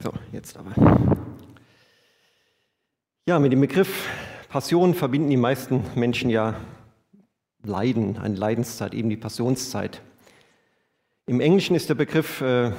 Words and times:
So, 0.00 0.12
jetzt 0.30 0.56
aber. 0.56 0.72
Ja, 3.26 3.40
mit 3.40 3.50
dem 3.50 3.60
Begriff 3.60 4.08
Passion 4.48 4.94
verbinden 4.94 5.28
die 5.28 5.36
meisten 5.36 5.82
Menschen 5.96 6.30
ja 6.30 6.54
Leiden, 7.64 8.16
eine 8.16 8.36
Leidenszeit, 8.36 8.94
eben 8.94 9.10
die 9.10 9.16
Passionszeit. 9.16 10.00
Im 11.26 11.40
Englischen 11.40 11.74
ist 11.74 11.88
der 11.88 11.96
Begriff 11.96 12.40
äh, 12.40 12.70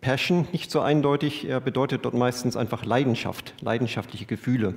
Passion 0.00 0.48
nicht 0.52 0.72
so 0.72 0.80
eindeutig. 0.80 1.48
Er 1.48 1.60
bedeutet 1.60 2.04
dort 2.04 2.14
meistens 2.14 2.56
einfach 2.56 2.84
Leidenschaft, 2.84 3.54
leidenschaftliche 3.60 4.26
Gefühle. 4.26 4.74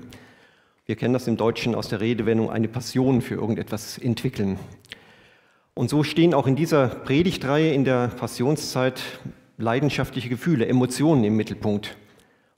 Wir 0.86 0.96
kennen 0.96 1.14
das 1.14 1.28
im 1.28 1.38
Deutschen 1.38 1.74
aus 1.74 1.90
der 1.90 2.02
Redewendung 2.02 2.52
eine 2.52 2.68
Passion 2.68 3.22
für 3.24 3.34
irgendetwas 3.36 3.98
entwickeln. 3.98 4.60
Und 5.74 5.90
so 5.90 6.04
stehen 6.04 6.36
auch 6.36 6.46
in 6.46 6.56
dieser 6.56 6.88
Predigtreihe 6.88 7.74
in 7.74 7.84
der 7.84 8.10
Passionszeit 8.10 9.02
leidenschaftliche 9.60 10.30
Gefühle, 10.30 10.68
Emotionen 10.68 11.26
im 11.26 11.36
Mittelpunkt. 11.36 11.98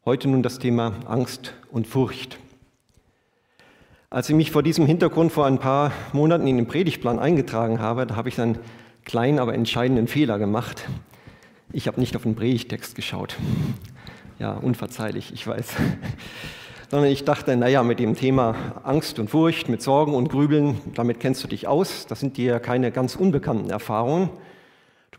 Heute 0.06 0.28
nun 0.28 0.44
das 0.44 0.60
Thema 0.60 0.94
Angst 1.08 1.56
und 1.72 1.88
Furcht. 1.88 2.38
Als 4.12 4.30
ich 4.30 4.36
mich 4.36 4.52
vor 4.52 4.62
diesem 4.62 4.86
Hintergrund 4.86 5.32
vor 5.32 5.48
ein 5.48 5.58
paar 5.58 5.92
Monaten 6.14 6.46
in 6.46 6.58
den 6.58 6.68
Predigtplan 6.68 7.18
eingetragen 7.18 7.80
habe, 7.80 8.06
da 8.06 8.16
habe 8.16 8.30
ich 8.30 8.40
einen 8.40 8.60
kleinen, 9.04 9.40
aber 9.40 9.56
entscheidenden 9.56 10.08
Fehler 10.08 10.38
gemacht. 10.38 10.88
Ich 11.74 11.88
habe 11.88 12.00
nicht 12.00 12.16
auf 12.16 12.22
den 12.22 12.36
Predigtext 12.36 12.94
geschaut. 12.94 13.36
Ja, 14.38 14.52
unverzeihlich, 14.54 15.34
ich 15.34 15.48
weiß. 15.48 15.74
Sondern 16.92 17.10
ich 17.10 17.26
dachte, 17.26 17.58
naja, 17.58 17.82
mit 17.82 17.98
dem 17.98 18.16
Thema 18.16 18.56
Angst 18.84 19.18
und 19.18 19.32
Furcht, 19.32 19.70
mit 19.70 19.82
Sorgen 19.82 20.14
und 20.14 20.30
Grübeln, 20.30 20.80
damit 20.94 21.20
kennst 21.20 21.44
du 21.44 21.48
dich 21.48 21.68
aus. 21.68 22.06
Das 22.06 22.20
sind 22.20 22.38
dir 22.38 22.46
ja 22.46 22.60
keine 22.60 22.92
ganz 22.92 23.16
unbekannten 23.16 23.72
Erfahrungen 23.72 24.30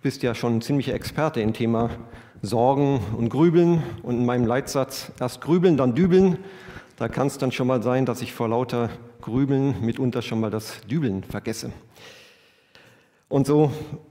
bist 0.03 0.25
ja 0.25 0.35
schon 0.35 0.57
ein 0.57 0.63
ziemlicher 0.63 0.95
Experte 0.95 1.41
im 1.41 1.53
Thema 1.53 1.91
Sorgen 2.43 2.99
und 3.17 3.29
Grübeln. 3.29 3.85
Und 4.03 4.17
in 4.17 4.27
meinem 4.27 4.47
Leitsatz 4.47 5.13
erst 5.21 5.41
grübeln, 5.41 5.77
dann 5.77 5.95
dübeln. 5.95 6.39
Da 6.97 7.07
kann 7.09 7.29
es 7.29 7.39
dann 7.39 7.53
schon 7.53 7.69
mal 7.69 7.85
sein, 7.85 8.05
dass 8.05 8.21
ich 8.21 8.33
vor 8.33 8.49
lauter 8.49 8.91
Grübeln 9.21 9.77
mitunter 9.81 10.21
schon 10.21 10.41
mal 10.41 10.51
das 10.51 10.81
Dübeln 10.91 11.23
vergesse. 11.23 11.71
Und 13.29 13.47
so 13.47 13.71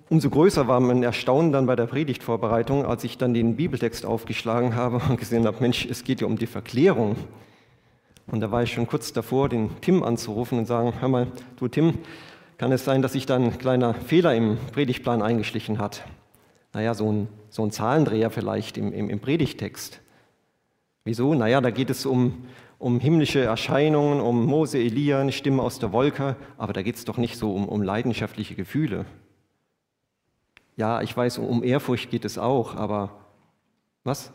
umso 0.09 0.29
größer 0.29 0.69
war 0.69 0.79
mein 0.79 1.03
Erstaunen 1.03 1.51
dann 1.51 1.65
bei 1.65 1.75
der 1.75 1.87
Predigtvorbereitung, 1.87 2.85
als 2.85 3.03
ich 3.03 3.17
dann 3.17 3.33
den 3.33 3.57
Bibeltext 3.57 4.05
aufgeschlagen 4.05 4.75
habe 4.75 5.01
und 5.09 5.19
gesehen 5.19 5.45
habe, 5.45 5.57
Mensch, 5.59 5.85
es 5.85 6.05
geht 6.05 6.21
ja 6.21 6.27
um 6.27 6.37
die 6.37 6.47
Verklärung. 6.47 7.17
Und 8.27 8.39
da 8.39 8.49
war 8.49 8.63
ich 8.63 8.71
schon 8.71 8.87
kurz 8.87 9.11
davor, 9.11 9.49
den 9.49 9.71
Tim 9.81 10.03
anzurufen 10.03 10.57
und 10.57 10.67
sagen, 10.67 10.93
hör 11.01 11.09
mal, 11.09 11.27
du 11.57 11.67
Tim, 11.67 11.95
kann 12.61 12.71
es 12.71 12.85
sein, 12.85 13.01
dass 13.01 13.13
sich 13.13 13.25
da 13.25 13.37
ein 13.37 13.57
kleiner 13.57 13.95
Fehler 13.95 14.35
im 14.35 14.55
Predigtplan 14.71 15.23
eingeschlichen 15.23 15.79
hat. 15.79 16.03
Naja, 16.73 16.93
so 16.93 17.11
ein, 17.11 17.27
so 17.49 17.65
ein 17.65 17.71
Zahlendreher 17.71 18.29
vielleicht 18.29 18.77
im, 18.77 18.93
im, 18.93 19.09
im 19.09 19.19
Predigtext. 19.19 19.99
Wieso? 21.03 21.33
Naja, 21.33 21.59
da 21.59 21.71
geht 21.71 21.89
es 21.89 22.05
um, 22.05 22.45
um 22.77 22.99
himmlische 22.99 23.39
Erscheinungen, 23.39 24.21
um 24.21 24.45
Mose, 24.45 24.77
Elia, 24.77 25.21
eine 25.21 25.31
Stimme 25.31 25.63
aus 25.63 25.79
der 25.79 25.91
Wolke, 25.91 26.35
aber 26.59 26.71
da 26.71 26.83
geht 26.83 26.97
es 26.97 27.03
doch 27.03 27.17
nicht 27.17 27.35
so 27.35 27.51
um, 27.51 27.67
um 27.67 27.81
leidenschaftliche 27.81 28.53
Gefühle. 28.53 29.05
Ja, 30.77 31.01
ich 31.01 31.17
weiß, 31.17 31.39
um 31.39 31.63
Ehrfurcht 31.63 32.11
geht 32.11 32.25
es 32.25 32.37
auch, 32.37 32.75
aber 32.75 33.09
was? 34.03 34.31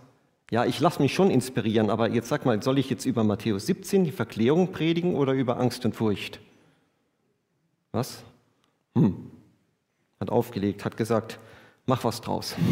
Ja, 0.51 0.65
ich 0.65 0.81
lasse 0.81 1.01
mich 1.01 1.15
schon 1.15 1.31
inspirieren, 1.31 1.91
aber 1.91 2.11
jetzt 2.11 2.27
sag 2.27 2.45
mal, 2.45 2.61
soll 2.61 2.79
ich 2.79 2.91
jetzt 2.91 3.05
über 3.05 3.23
Matthäus 3.23 3.67
17 3.67 4.03
die 4.03 4.11
Verklärung 4.11 4.73
predigen 4.73 5.15
oder 5.15 5.33
über 5.33 5.61
Angst 5.61 5.85
und 5.85 5.95
Furcht? 5.95 6.41
Was? 7.97 8.23
Hm. 8.95 9.31
Hat 10.21 10.29
aufgelegt, 10.29 10.85
hat 10.85 10.99
gesagt, 10.99 11.39
mach 11.87 12.05
was 12.05 12.21
draus. 12.21 12.55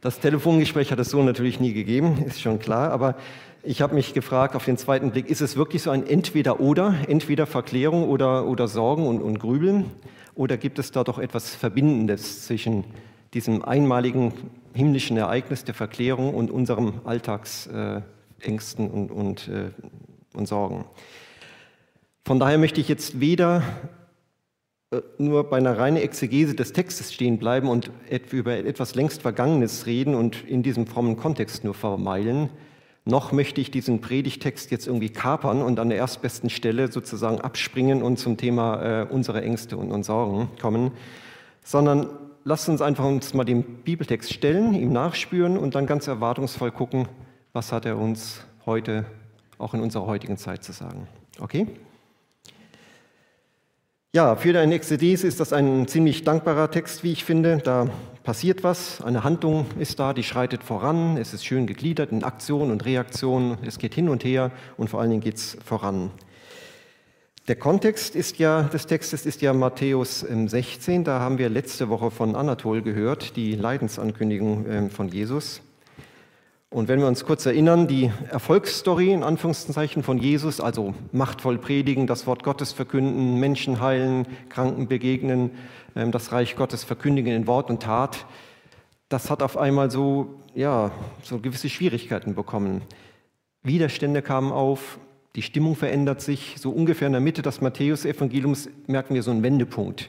Das 0.00 0.18
Telefongespräch 0.18 0.90
hat 0.90 0.98
es 0.98 1.10
so 1.10 1.22
natürlich 1.22 1.60
nie 1.60 1.74
gegeben, 1.74 2.24
ist 2.24 2.40
schon 2.40 2.58
klar, 2.58 2.90
aber 2.90 3.16
ich 3.62 3.82
habe 3.82 3.94
mich 3.94 4.14
gefragt 4.14 4.56
auf 4.56 4.64
den 4.64 4.78
zweiten 4.78 5.10
Blick, 5.10 5.28
ist 5.28 5.42
es 5.42 5.58
wirklich 5.58 5.82
so 5.82 5.90
ein 5.90 6.06
Entweder-Oder, 6.06 6.94
entweder 7.06 7.44
Verklärung 7.46 8.08
oder, 8.08 8.46
oder 8.46 8.66
Sorgen 8.66 9.06
und, 9.06 9.20
und 9.20 9.38
Grübeln? 9.38 9.90
Oder 10.34 10.56
gibt 10.56 10.78
es 10.78 10.90
da 10.90 11.04
doch 11.04 11.18
etwas 11.18 11.54
Verbindendes 11.54 12.46
zwischen 12.46 12.84
diesem 13.34 13.62
einmaligen 13.62 14.32
himmlischen 14.72 15.18
Ereignis 15.18 15.64
der 15.64 15.74
Verklärung 15.74 16.32
und 16.32 16.50
unserem 16.50 17.02
Alltagsängsten 17.04 18.86
äh, 18.86 18.90
und, 18.90 19.10
und, 19.10 19.48
äh, 19.48 19.68
und 20.32 20.48
Sorgen? 20.48 20.86
Von 22.24 22.38
daher 22.38 22.58
möchte 22.58 22.80
ich 22.80 22.88
jetzt 22.88 23.20
weder 23.20 23.62
äh, 24.92 25.00
nur 25.18 25.44
bei 25.48 25.56
einer 25.58 25.78
reinen 25.78 25.96
Exegese 25.96 26.54
des 26.54 26.72
Textes 26.72 27.12
stehen 27.12 27.38
bleiben 27.38 27.68
und 27.68 27.90
über 28.30 28.56
etwas 28.56 28.94
längst 28.94 29.22
Vergangenes 29.22 29.86
reden 29.86 30.14
und 30.14 30.44
in 30.44 30.62
diesem 30.62 30.86
frommen 30.86 31.16
Kontext 31.16 31.64
nur 31.64 31.74
vermeilen, 31.74 32.50
noch 33.04 33.32
möchte 33.32 33.60
ich 33.60 33.70
diesen 33.70 34.00
Predigtext 34.00 34.70
jetzt 34.70 34.86
irgendwie 34.86 35.08
kapern 35.08 35.62
und 35.62 35.78
an 35.78 35.88
der 35.88 35.98
erstbesten 35.98 36.50
Stelle 36.50 36.92
sozusagen 36.92 37.40
abspringen 37.40 38.02
und 38.02 38.18
zum 38.18 38.36
Thema 38.36 39.02
äh, 39.02 39.06
unsere 39.08 39.42
Ängste 39.42 39.76
und, 39.76 39.90
und 39.90 40.04
Sorgen 40.04 40.50
kommen, 40.60 40.92
sondern 41.64 42.10
lasst 42.44 42.68
uns 42.68 42.82
einfach 42.82 43.04
uns 43.04 43.32
mal 43.32 43.44
dem 43.44 43.62
Bibeltext 43.62 44.32
stellen, 44.32 44.74
ihm 44.74 44.92
nachspüren 44.92 45.56
und 45.56 45.74
dann 45.74 45.86
ganz 45.86 46.06
erwartungsvoll 46.08 46.72
gucken, 46.72 47.08
was 47.52 47.72
hat 47.72 47.86
er 47.86 47.96
uns 47.96 48.44
heute, 48.66 49.06
auch 49.58 49.72
in 49.74 49.80
unserer 49.80 50.06
heutigen 50.06 50.36
Zeit 50.36 50.62
zu 50.62 50.72
sagen. 50.72 51.08
Okay? 51.40 51.66
Ja, 54.12 54.34
für 54.34 54.58
eine 54.58 54.74
Exegese 54.74 55.28
ist 55.28 55.38
das 55.38 55.52
ein 55.52 55.86
ziemlich 55.86 56.24
dankbarer 56.24 56.68
Text, 56.72 57.04
wie 57.04 57.12
ich 57.12 57.24
finde. 57.24 57.58
Da 57.58 57.88
passiert 58.24 58.64
was, 58.64 59.00
eine 59.00 59.22
Handlung 59.22 59.66
ist 59.78 60.00
da, 60.00 60.12
die 60.12 60.24
schreitet 60.24 60.64
voran, 60.64 61.16
es 61.16 61.32
ist 61.32 61.44
schön 61.44 61.68
gegliedert 61.68 62.10
in 62.10 62.24
Aktion 62.24 62.72
und 62.72 62.84
Reaktion, 62.84 63.58
es 63.64 63.78
geht 63.78 63.94
hin 63.94 64.08
und 64.08 64.24
her 64.24 64.50
und 64.76 64.90
vor 64.90 65.00
allen 65.00 65.10
Dingen 65.10 65.22
geht 65.22 65.36
es 65.36 65.56
voran. 65.64 66.10
Der 67.46 67.54
Kontext 67.54 68.16
ist 68.16 68.40
ja, 68.40 68.64
des 68.64 68.88
Textes 68.88 69.26
ist 69.26 69.42
ja 69.42 69.52
Matthäus 69.52 70.26
16, 70.28 71.04
da 71.04 71.20
haben 71.20 71.38
wir 71.38 71.48
letzte 71.48 71.88
Woche 71.88 72.10
von 72.10 72.34
Anatol 72.34 72.82
gehört, 72.82 73.36
die 73.36 73.54
Leidensankündigung 73.54 74.66
ähm, 74.68 74.90
von 74.90 75.06
Jesus. 75.06 75.62
Und 76.72 76.86
wenn 76.86 77.00
wir 77.00 77.08
uns 77.08 77.24
kurz 77.24 77.46
erinnern, 77.46 77.88
die 77.88 78.12
Erfolgsstory 78.30 79.10
in 79.10 79.24
Anführungszeichen 79.24 80.04
von 80.04 80.18
Jesus, 80.18 80.60
also 80.60 80.94
machtvoll 81.10 81.58
predigen, 81.58 82.06
das 82.06 82.28
Wort 82.28 82.44
Gottes 82.44 82.70
verkünden, 82.70 83.40
Menschen 83.40 83.80
heilen, 83.80 84.24
Kranken 84.50 84.86
begegnen, 84.86 85.50
ähm, 85.96 86.12
das 86.12 86.30
Reich 86.30 86.54
Gottes 86.54 86.84
verkündigen 86.84 87.34
in 87.34 87.48
Wort 87.48 87.70
und 87.70 87.82
Tat, 87.82 88.24
das 89.08 89.30
hat 89.30 89.42
auf 89.42 89.56
einmal 89.56 89.90
so, 89.90 90.38
ja, 90.54 90.92
so 91.24 91.40
gewisse 91.40 91.68
Schwierigkeiten 91.68 92.36
bekommen. 92.36 92.82
Widerstände 93.64 94.22
kamen 94.22 94.52
auf, 94.52 95.00
die 95.34 95.42
Stimmung 95.42 95.74
verändert 95.74 96.20
sich. 96.20 96.54
So 96.58 96.70
ungefähr 96.70 97.08
in 97.08 97.14
der 97.14 97.20
Mitte 97.20 97.42
des 97.42 97.60
Matthäus-Evangeliums 97.60 98.68
merken 98.86 99.14
wir 99.14 99.24
so 99.24 99.32
einen 99.32 99.42
Wendepunkt. 99.42 100.08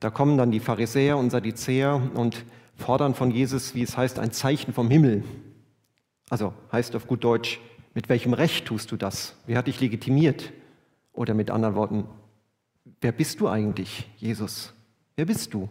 Da 0.00 0.10
kommen 0.10 0.36
dann 0.36 0.50
die 0.50 0.60
Pharisäer 0.60 1.16
und 1.16 1.30
Sadduzäer 1.30 2.02
und 2.12 2.44
fordern 2.76 3.14
von 3.14 3.30
Jesus, 3.30 3.74
wie 3.74 3.82
es 3.82 3.96
heißt, 3.96 4.18
ein 4.18 4.32
Zeichen 4.32 4.74
vom 4.74 4.90
Himmel. 4.90 5.24
Also 6.28 6.52
heißt 6.72 6.96
auf 6.96 7.06
gut 7.06 7.22
Deutsch, 7.24 7.60
mit 7.94 8.08
welchem 8.08 8.34
Recht 8.34 8.66
tust 8.66 8.92
du 8.92 8.96
das? 8.96 9.34
Wer 9.46 9.58
hat 9.58 9.68
dich 9.68 9.80
legitimiert? 9.80 10.52
Oder 11.12 11.32
mit 11.32 11.50
anderen 11.50 11.74
Worten, 11.74 12.04
wer 13.00 13.12
bist 13.12 13.40
du 13.40 13.48
eigentlich, 13.48 14.10
Jesus? 14.18 14.74
Wer 15.14 15.24
bist 15.24 15.54
du? 15.54 15.68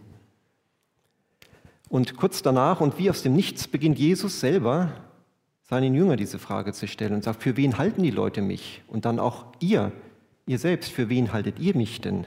Und 1.88 2.16
kurz 2.16 2.42
danach 2.42 2.80
und 2.80 2.98
wie 2.98 3.10
aus 3.10 3.22
dem 3.22 3.34
Nichts 3.34 3.68
beginnt 3.68 3.98
Jesus 3.98 4.40
selber 4.40 4.92
seinen 5.62 5.94
Jünger 5.94 6.16
diese 6.16 6.38
Frage 6.38 6.72
zu 6.72 6.88
stellen 6.88 7.14
und 7.14 7.24
sagt, 7.24 7.42
für 7.42 7.56
wen 7.56 7.78
halten 7.78 8.02
die 8.02 8.10
Leute 8.10 8.42
mich? 8.42 8.82
Und 8.88 9.04
dann 9.04 9.20
auch 9.20 9.46
ihr, 9.60 9.92
ihr 10.46 10.58
selbst, 10.58 10.90
für 10.90 11.08
wen 11.08 11.32
haltet 11.32 11.58
ihr 11.58 11.76
mich 11.76 12.00
denn? 12.00 12.26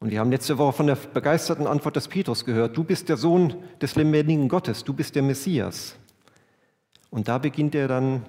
Und 0.00 0.10
wir 0.10 0.20
haben 0.20 0.30
letzte 0.30 0.58
Woche 0.58 0.74
von 0.74 0.86
der 0.86 0.94
begeisterten 0.94 1.66
Antwort 1.66 1.96
des 1.96 2.08
Petrus 2.08 2.44
gehört, 2.44 2.76
du 2.76 2.84
bist 2.84 3.08
der 3.08 3.16
Sohn 3.16 3.54
des 3.82 3.96
lebendigen 3.96 4.48
Gottes, 4.48 4.84
du 4.84 4.94
bist 4.94 5.14
der 5.14 5.22
Messias. 5.22 5.96
Und 7.10 7.28
da 7.28 7.38
beginnt 7.38 7.74
er 7.74 7.88
dann 7.88 8.22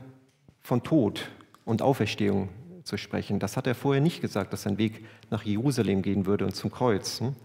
von 0.61 0.83
Tod 0.83 1.29
und 1.65 1.81
Auferstehung 1.81 2.49
zu 2.83 2.97
sprechen. 2.97 3.39
Das 3.39 3.57
hat 3.57 3.67
er 3.67 3.75
vorher 3.75 4.01
nicht 4.01 4.21
gesagt, 4.21 4.53
dass 4.53 4.63
sein 4.63 4.77
Weg 4.77 5.05
nach 5.29 5.43
Jerusalem 5.43 6.01
gehen 6.01 6.25
würde 6.25 6.45
und 6.45 6.55
zum 6.55 6.71
Kreuz. 6.71 7.19
Hm? 7.19 7.35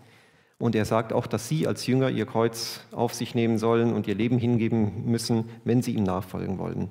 Und 0.59 0.75
er 0.75 0.85
sagt 0.85 1.13
auch, 1.13 1.27
dass 1.27 1.49
sie 1.49 1.67
als 1.67 1.87
Jünger 1.87 2.11
ihr 2.11 2.27
Kreuz 2.27 2.81
auf 2.93 3.13
sich 3.13 3.35
nehmen 3.35 3.59
sollen 3.59 3.93
und 3.93 4.07
ihr 4.07 4.15
Leben 4.15 4.39
hingeben 4.39 5.05
müssen, 5.05 5.51
wenn 5.65 5.83
sie 5.83 5.95
ihm 5.95 6.05
nachfolgen 6.05 6.59
wollen. 6.59 6.89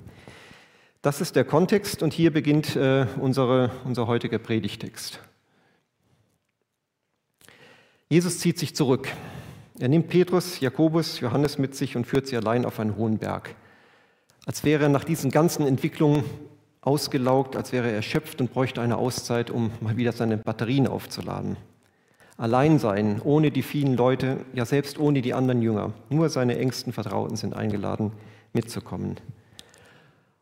Das 1.02 1.20
ist 1.20 1.36
der 1.36 1.44
Kontext 1.44 2.02
und 2.02 2.12
hier 2.12 2.32
beginnt 2.32 2.76
äh, 2.76 3.06
unsere, 3.20 3.70
unser 3.84 4.06
heutiger 4.06 4.38
Predigtext. 4.38 5.20
Jesus 8.08 8.38
zieht 8.38 8.58
sich 8.58 8.76
zurück. 8.76 9.08
Er 9.78 9.88
nimmt 9.88 10.08
Petrus, 10.08 10.60
Jakobus, 10.60 11.20
Johannes 11.20 11.58
mit 11.58 11.74
sich 11.74 11.96
und 11.96 12.06
führt 12.06 12.26
sie 12.26 12.36
allein 12.36 12.64
auf 12.64 12.78
einen 12.78 12.96
hohen 12.96 13.18
Berg 13.18 13.56
als 14.46 14.64
wäre 14.64 14.84
er 14.84 14.88
nach 14.88 15.04
diesen 15.04 15.30
ganzen 15.30 15.66
Entwicklungen 15.66 16.24
ausgelaugt, 16.80 17.56
als 17.56 17.72
wäre 17.72 17.88
er 17.88 17.94
erschöpft 17.94 18.40
und 18.40 18.52
bräuchte 18.52 18.80
eine 18.80 18.96
Auszeit, 18.96 19.50
um 19.50 19.70
mal 19.80 19.96
wieder 19.96 20.12
seine 20.12 20.36
Batterien 20.36 20.86
aufzuladen. 20.86 21.56
Allein 22.36 22.78
sein, 22.78 23.20
ohne 23.22 23.50
die 23.50 23.62
vielen 23.62 23.96
Leute, 23.96 24.38
ja 24.52 24.64
selbst 24.64 24.98
ohne 24.98 25.22
die 25.22 25.34
anderen 25.34 25.62
Jünger. 25.62 25.92
Nur 26.10 26.28
seine 26.28 26.58
engsten 26.58 26.92
Vertrauten 26.92 27.36
sind 27.36 27.54
eingeladen, 27.54 28.12
mitzukommen. 28.52 29.16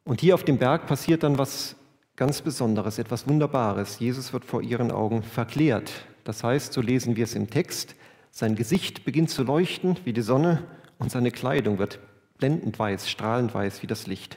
Und 0.05 0.21
hier 0.21 0.35
auf 0.35 0.43
dem 0.43 0.59
Berg 0.59 0.87
passiert 0.87 1.23
dann 1.23 1.39
was 1.39 1.77
ganz 2.17 2.41
Besonderes, 2.41 2.99
etwas 2.99 3.29
Wunderbares. 3.29 4.01
Jesus 4.01 4.33
wird 4.33 4.45
vor 4.45 4.63
ihren 4.63 4.91
Augen 4.91 5.23
verklärt. 5.23 5.93
Das 6.25 6.43
heißt, 6.43 6.73
so 6.73 6.81
lesen 6.81 7.15
wir 7.17 7.25
es 7.25 7.35
im 7.35 7.51
Text, 7.51 7.95
sein 8.31 8.57
Gesicht 8.57 9.05
beginnt 9.05 9.31
zu 9.31 9.43
leuchten 9.43 9.97
wie 10.05 10.15
die 10.15 10.23
Sonne 10.23 10.63
und 10.99 11.11
seine 11.11 11.31
Kleidung 11.31 11.79
wird 11.79 12.01
blendend 12.43 12.77
weiß, 12.77 13.09
strahlend 13.09 13.55
weiß 13.55 13.83
wie 13.83 13.87
das 13.87 14.09
Licht. 14.09 14.37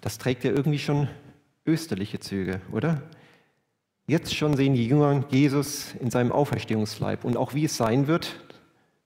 Das 0.00 0.16
trägt 0.16 0.44
ja 0.44 0.50
irgendwie 0.50 0.78
schon 0.78 1.08
österliche 1.66 2.20
Züge, 2.20 2.62
oder? 2.72 3.02
Jetzt 4.06 4.34
schon 4.34 4.56
sehen 4.56 4.72
die 4.72 4.86
Jünger 4.86 5.26
Jesus 5.28 5.94
in 6.00 6.10
seinem 6.10 6.32
Auferstehungsleib 6.32 7.24
und 7.24 7.36
auch 7.36 7.52
wie 7.52 7.66
es 7.66 7.76
sein 7.76 8.06
wird, 8.06 8.40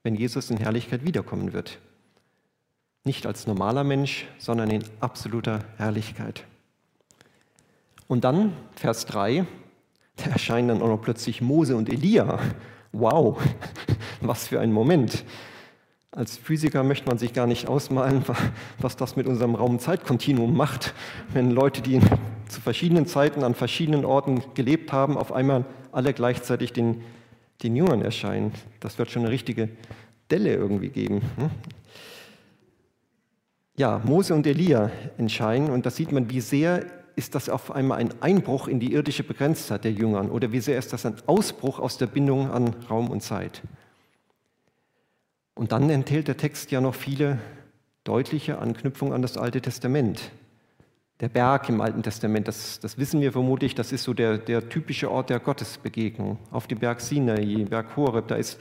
wenn 0.04 0.14
Jesus 0.14 0.50
in 0.50 0.58
Herrlichkeit 0.58 1.04
wiederkommen 1.04 1.52
wird. 1.52 1.80
Nicht 3.02 3.26
als 3.26 3.48
normaler 3.48 3.82
Mensch, 3.82 4.28
sondern 4.38 4.70
in 4.70 4.84
absoluter 5.00 5.64
Herrlichkeit. 5.76 6.44
Und 8.06 8.22
dann, 8.22 8.52
Vers 8.76 9.04
3, 9.06 9.46
da 10.14 10.30
erscheinen 10.30 10.68
dann 10.68 10.80
auch 10.80 10.86
noch 10.86 11.02
plötzlich 11.02 11.40
Mose 11.40 11.74
und 11.74 11.92
Elia. 11.92 12.38
Wow, 12.92 13.42
was 14.20 14.46
für 14.46 14.60
ein 14.60 14.70
Moment. 14.70 15.24
Als 16.16 16.36
Physiker 16.36 16.84
möchte 16.84 17.08
man 17.08 17.18
sich 17.18 17.32
gar 17.32 17.48
nicht 17.48 17.66
ausmalen, 17.66 18.24
was 18.78 18.96
das 18.96 19.16
mit 19.16 19.26
unserem 19.26 19.56
Raum-Zeit-Kontinuum 19.56 20.56
macht, 20.56 20.94
wenn 21.32 21.50
Leute, 21.50 21.82
die 21.82 22.00
zu 22.48 22.60
verschiedenen 22.60 23.06
Zeiten 23.06 23.42
an 23.42 23.54
verschiedenen 23.54 24.04
Orten 24.04 24.44
gelebt 24.54 24.92
haben, 24.92 25.16
auf 25.16 25.32
einmal 25.32 25.64
alle 25.90 26.12
gleichzeitig 26.12 26.72
den, 26.72 27.02
den 27.64 27.74
Jüngern 27.74 28.00
erscheinen. 28.00 28.52
Das 28.78 28.96
wird 28.98 29.10
schon 29.10 29.22
eine 29.22 29.32
richtige 29.32 29.70
Delle 30.30 30.54
irgendwie 30.54 30.90
geben. 30.90 31.22
Hm? 31.36 31.50
Ja, 33.76 34.00
Mose 34.04 34.34
und 34.34 34.46
Elia 34.46 34.92
entscheiden 35.18 35.68
und 35.68 35.84
da 35.84 35.90
sieht 35.90 36.12
man, 36.12 36.30
wie 36.30 36.40
sehr 36.40 36.86
ist 37.16 37.34
das 37.34 37.48
auf 37.48 37.72
einmal 37.72 37.98
ein 37.98 38.10
Einbruch 38.20 38.68
in 38.68 38.78
die 38.78 38.92
irdische 38.92 39.24
Begrenztheit 39.24 39.82
der 39.82 39.92
Jüngern 39.92 40.30
oder 40.30 40.52
wie 40.52 40.60
sehr 40.60 40.78
ist 40.78 40.92
das 40.92 41.06
ein 41.06 41.16
Ausbruch 41.26 41.80
aus 41.80 41.98
der 41.98 42.06
Bindung 42.06 42.52
an 42.52 42.72
Raum 42.88 43.10
und 43.10 43.20
Zeit. 43.20 43.62
Und 45.54 45.72
dann 45.72 45.88
enthält 45.90 46.28
der 46.28 46.36
Text 46.36 46.70
ja 46.70 46.80
noch 46.80 46.94
viele 46.94 47.38
deutliche 48.02 48.58
Anknüpfungen 48.58 49.14
an 49.14 49.22
das 49.22 49.36
Alte 49.36 49.60
Testament. 49.60 50.30
Der 51.20 51.28
Berg 51.28 51.68
im 51.68 51.80
Alten 51.80 52.02
Testament, 52.02 52.48
das, 52.48 52.80
das 52.80 52.98
wissen 52.98 53.20
wir 53.20 53.32
vermutlich, 53.32 53.74
das 53.74 53.92
ist 53.92 54.02
so 54.02 54.14
der, 54.14 54.36
der 54.36 54.68
typische 54.68 55.10
Ort 55.10 55.30
der 55.30 55.38
Gottesbegegnung. 55.38 56.38
Auf 56.50 56.66
dem 56.66 56.80
Berg 56.80 57.00
Sinai, 57.00 57.64
Berg 57.70 57.96
Horeb, 57.96 58.26
da 58.28 58.34
ist 58.34 58.60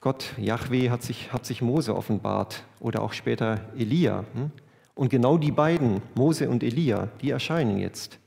Gott, 0.00 0.32
Yahweh, 0.38 0.90
hat 0.90 1.02
sich, 1.02 1.32
hat 1.32 1.44
sich 1.44 1.60
Mose 1.60 1.94
offenbart 1.94 2.64
oder 2.80 3.02
auch 3.02 3.12
später 3.12 3.60
Elia. 3.76 4.24
Hm? 4.34 4.50
Und 4.94 5.10
genau 5.10 5.36
die 5.36 5.52
beiden, 5.52 6.00
Mose 6.14 6.48
und 6.48 6.62
Elia, 6.62 7.08
die 7.20 7.30
erscheinen 7.30 7.78
jetzt. 7.78 8.18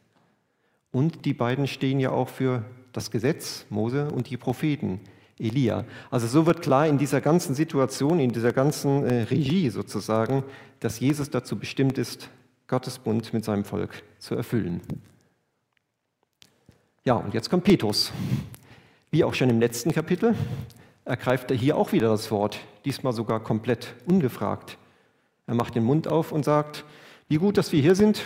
Und 0.91 1.25
die 1.25 1.33
beiden 1.33 1.67
stehen 1.67 1.99
ja 1.99 2.11
auch 2.11 2.29
für 2.29 2.63
das 2.93 3.11
Gesetz, 3.11 3.65
Mose 3.69 4.09
und 4.11 4.29
die 4.29 4.37
Propheten, 4.37 4.99
Elia. 5.39 5.85
Also 6.09 6.27
so 6.27 6.45
wird 6.45 6.61
klar 6.61 6.87
in 6.87 6.97
dieser 6.97 7.21
ganzen 7.21 7.55
Situation, 7.55 8.19
in 8.19 8.31
dieser 8.31 8.53
ganzen 8.53 9.05
äh, 9.05 9.23
Regie 9.23 9.69
sozusagen, 9.69 10.43
dass 10.79 10.99
Jesus 10.99 11.29
dazu 11.29 11.57
bestimmt 11.57 11.97
ist, 11.97 12.29
Gottes 12.67 12.99
Bund 12.99 13.33
mit 13.33 13.45
seinem 13.45 13.63
Volk 13.63 14.03
zu 14.19 14.35
erfüllen. 14.35 14.81
Ja, 17.05 17.13
und 17.15 17.33
jetzt 17.33 17.49
kommt 17.49 17.63
Petrus. 17.63 18.11
Wie 19.11 19.23
auch 19.23 19.33
schon 19.33 19.49
im 19.49 19.59
letzten 19.59 19.93
Kapitel 19.93 20.35
ergreift 21.05 21.49
er 21.51 21.57
hier 21.57 21.77
auch 21.77 21.93
wieder 21.93 22.09
das 22.09 22.29
Wort, 22.31 22.59
diesmal 22.83 23.13
sogar 23.13 23.39
komplett 23.39 23.95
ungefragt. 24.05 24.77
Er 25.45 25.55
macht 25.55 25.75
den 25.75 25.85
Mund 25.85 26.09
auf 26.09 26.33
und 26.33 26.43
sagt, 26.43 26.83
wie 27.29 27.37
gut, 27.37 27.57
dass 27.57 27.71
wir 27.71 27.81
hier 27.81 27.95
sind. 27.95 28.25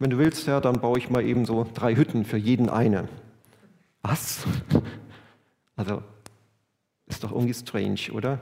Wenn 0.00 0.10
du 0.10 0.18
willst, 0.18 0.48
Herr, 0.48 0.60
dann 0.60 0.80
baue 0.80 0.98
ich 0.98 1.10
mal 1.10 1.24
eben 1.24 1.46
so 1.46 1.64
drei 1.74 1.94
Hütten 1.94 2.24
für 2.24 2.36
jeden 2.36 2.68
eine. 2.68 3.08
Was? 4.02 4.44
Also, 5.74 6.02
ist 7.12 7.24
doch 7.24 7.32
irgendwie 7.32 7.54
strange, 7.54 8.12
oder? 8.12 8.40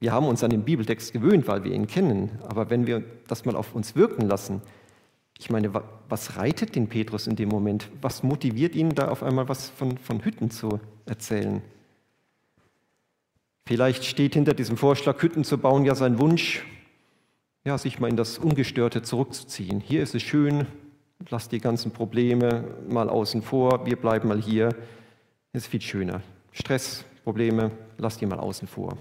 Wir 0.00 0.12
haben 0.12 0.26
uns 0.26 0.44
an 0.44 0.50
den 0.50 0.62
Bibeltext 0.62 1.12
gewöhnt, 1.12 1.48
weil 1.48 1.64
wir 1.64 1.72
ihn 1.72 1.86
kennen. 1.86 2.30
Aber 2.48 2.70
wenn 2.70 2.86
wir 2.86 3.02
das 3.26 3.44
mal 3.44 3.56
auf 3.56 3.74
uns 3.74 3.96
wirken 3.96 4.28
lassen, 4.28 4.62
ich 5.38 5.50
meine, 5.50 5.72
was 6.08 6.36
reitet 6.36 6.74
den 6.74 6.88
Petrus 6.88 7.26
in 7.26 7.36
dem 7.36 7.48
Moment? 7.48 7.88
Was 8.02 8.22
motiviert 8.22 8.74
ihn, 8.74 8.94
da 8.94 9.08
auf 9.08 9.22
einmal 9.22 9.48
was 9.48 9.70
von, 9.70 9.96
von 9.98 10.24
Hütten 10.24 10.50
zu 10.50 10.80
erzählen? 11.06 11.62
Vielleicht 13.66 14.04
steht 14.04 14.34
hinter 14.34 14.54
diesem 14.54 14.76
Vorschlag, 14.76 15.22
Hütten 15.22 15.44
zu 15.44 15.58
bauen, 15.58 15.84
ja 15.84 15.94
sein 15.94 16.18
Wunsch, 16.18 16.64
ja, 17.64 17.76
sich 17.76 18.00
mal 18.00 18.08
in 18.08 18.16
das 18.16 18.38
Ungestörte 18.38 19.02
zurückzuziehen. 19.02 19.80
Hier 19.80 20.02
ist 20.02 20.14
es 20.14 20.22
schön, 20.22 20.66
lass 21.28 21.48
die 21.48 21.60
ganzen 21.60 21.92
Probleme 21.92 22.64
mal 22.88 23.08
außen 23.08 23.42
vor, 23.42 23.84
wir 23.84 23.96
bleiben 23.96 24.28
mal 24.28 24.40
hier. 24.40 24.70
Es 25.52 25.64
ist 25.64 25.70
viel 25.70 25.82
schöner. 25.82 26.22
Stress, 26.52 27.04
Probleme, 27.28 27.72
lass 27.98 28.16
die 28.16 28.24
mal 28.24 28.40
außen 28.40 28.66
vor. 28.66 28.96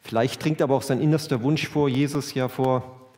Vielleicht 0.00 0.42
dringt 0.42 0.62
aber 0.62 0.74
auch 0.74 0.80
sein 0.80 1.02
innerster 1.02 1.42
Wunsch 1.42 1.68
vor, 1.68 1.86
Jesus 1.86 2.32
ja 2.32 2.48
vor 2.48 3.10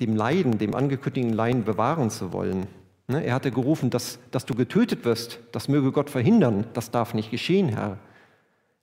dem 0.00 0.16
Leiden, 0.16 0.58
dem 0.58 0.74
angekündigten 0.74 1.32
Leiden 1.32 1.62
bewahren 1.62 2.10
zu 2.10 2.32
wollen. 2.32 2.66
Ne, 3.06 3.22
er 3.22 3.32
hatte 3.32 3.52
gerufen, 3.52 3.88
dass, 3.88 4.18
dass 4.32 4.44
du 4.44 4.56
getötet 4.56 5.04
wirst, 5.04 5.38
das 5.52 5.68
möge 5.68 5.92
Gott 5.92 6.10
verhindern, 6.10 6.64
das 6.72 6.90
darf 6.90 7.14
nicht 7.14 7.30
geschehen, 7.30 7.68
Herr. 7.68 7.98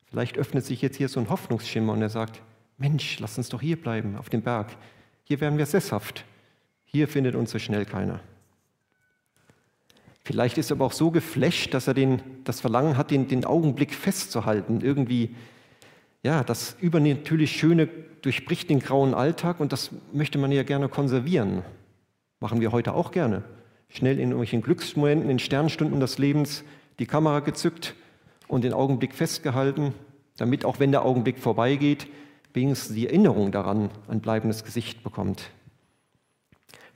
Vielleicht 0.05 0.37
öffnet 0.37 0.63
sich 0.63 0.81
jetzt 0.81 0.95
hier 0.95 1.09
so 1.09 1.19
ein 1.19 1.29
Hoffnungsschimmer 1.29 1.91
und 1.91 2.01
er 2.01 2.07
sagt, 2.07 2.41
Mensch, 2.77 3.19
lass 3.19 3.37
uns 3.37 3.49
doch 3.49 3.59
hier 3.59 3.75
bleiben, 3.75 4.15
auf 4.15 4.29
dem 4.29 4.41
Berg. 4.41 4.67
Hier 5.25 5.41
werden 5.41 5.57
wir 5.57 5.65
sesshaft. 5.65 6.23
Hier 6.85 7.09
findet 7.09 7.35
uns 7.35 7.51
so 7.51 7.59
schnell 7.59 7.83
keiner. 7.83 8.21
Vielleicht 10.27 10.57
ist 10.57 10.71
er 10.71 10.75
aber 10.75 10.87
auch 10.87 10.91
so 10.91 11.09
geflasht, 11.09 11.73
dass 11.73 11.87
er 11.87 11.93
den, 11.93 12.21
das 12.43 12.59
Verlangen 12.59 12.97
hat, 12.97 13.11
den, 13.11 13.29
den 13.29 13.45
Augenblick 13.45 13.93
festzuhalten, 13.93 14.81
irgendwie 14.81 15.33
ja, 16.21 16.43
das 16.43 16.75
übernatürlich 16.81 17.53
Schöne 17.53 17.87
durchbricht 18.23 18.69
den 18.69 18.79
grauen 18.79 19.13
Alltag 19.13 19.61
und 19.61 19.71
das 19.71 19.91
möchte 20.11 20.37
man 20.37 20.51
ja 20.51 20.63
gerne 20.63 20.89
konservieren. 20.89 21.61
Machen 22.41 22.59
wir 22.59 22.73
heute 22.73 22.93
auch 22.93 23.11
gerne. 23.11 23.45
Schnell 23.87 24.15
in 24.15 24.31
irgendwelchen 24.31 24.61
Glücksmomenten, 24.61 25.29
in 25.29 25.39
Sternstunden 25.39 26.01
des 26.01 26.17
Lebens 26.17 26.65
die 26.99 27.05
Kamera 27.05 27.39
gezückt 27.39 27.95
und 28.49 28.65
den 28.65 28.73
Augenblick 28.73 29.15
festgehalten, 29.15 29.93
damit 30.35 30.65
auch 30.65 30.81
wenn 30.81 30.91
der 30.91 31.05
Augenblick 31.05 31.39
vorbeigeht, 31.39 32.05
wenigstens 32.53 32.97
die 32.97 33.07
Erinnerung 33.07 33.53
daran 33.53 33.91
ein 34.09 34.19
bleibendes 34.19 34.65
Gesicht 34.65 35.03
bekommt. 35.03 35.51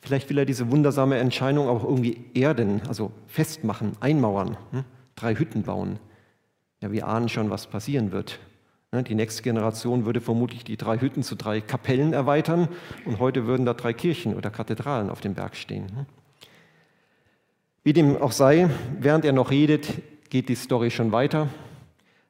Vielleicht 0.01 0.29
will 0.29 0.39
er 0.39 0.45
diese 0.45 0.71
wundersame 0.71 1.17
Entscheidung 1.17 1.67
auch 1.67 1.83
irgendwie 1.83 2.25
erden, 2.33 2.81
also 2.87 3.11
festmachen, 3.27 3.93
einmauern, 3.99 4.57
hm? 4.71 4.83
drei 5.15 5.35
Hütten 5.35 5.63
bauen. 5.63 5.99
Ja, 6.81 6.91
wir 6.91 7.07
ahnen 7.07 7.29
schon, 7.29 7.49
was 7.51 7.67
passieren 7.67 8.11
wird. 8.11 8.39
Die 9.07 9.15
nächste 9.15 9.41
Generation 9.41 10.05
würde 10.05 10.19
vermutlich 10.19 10.65
die 10.65 10.75
drei 10.75 10.97
Hütten 10.97 11.23
zu 11.23 11.35
drei 11.35 11.61
Kapellen 11.61 12.11
erweitern 12.11 12.67
und 13.05 13.19
heute 13.19 13.47
würden 13.47 13.65
da 13.65 13.73
drei 13.73 13.93
Kirchen 13.93 14.35
oder 14.35 14.49
Kathedralen 14.49 15.09
auf 15.09 15.21
dem 15.21 15.33
Berg 15.33 15.55
stehen. 15.55 15.85
Ne. 15.95 16.05
Wie 17.83 17.93
dem 17.93 18.21
auch 18.21 18.33
sei, 18.33 18.69
während 18.99 19.23
er 19.23 19.31
noch 19.31 19.49
redet, 19.49 19.87
geht 20.29 20.49
die 20.49 20.55
Story 20.55 20.91
schon 20.91 21.11
weiter. 21.11 21.47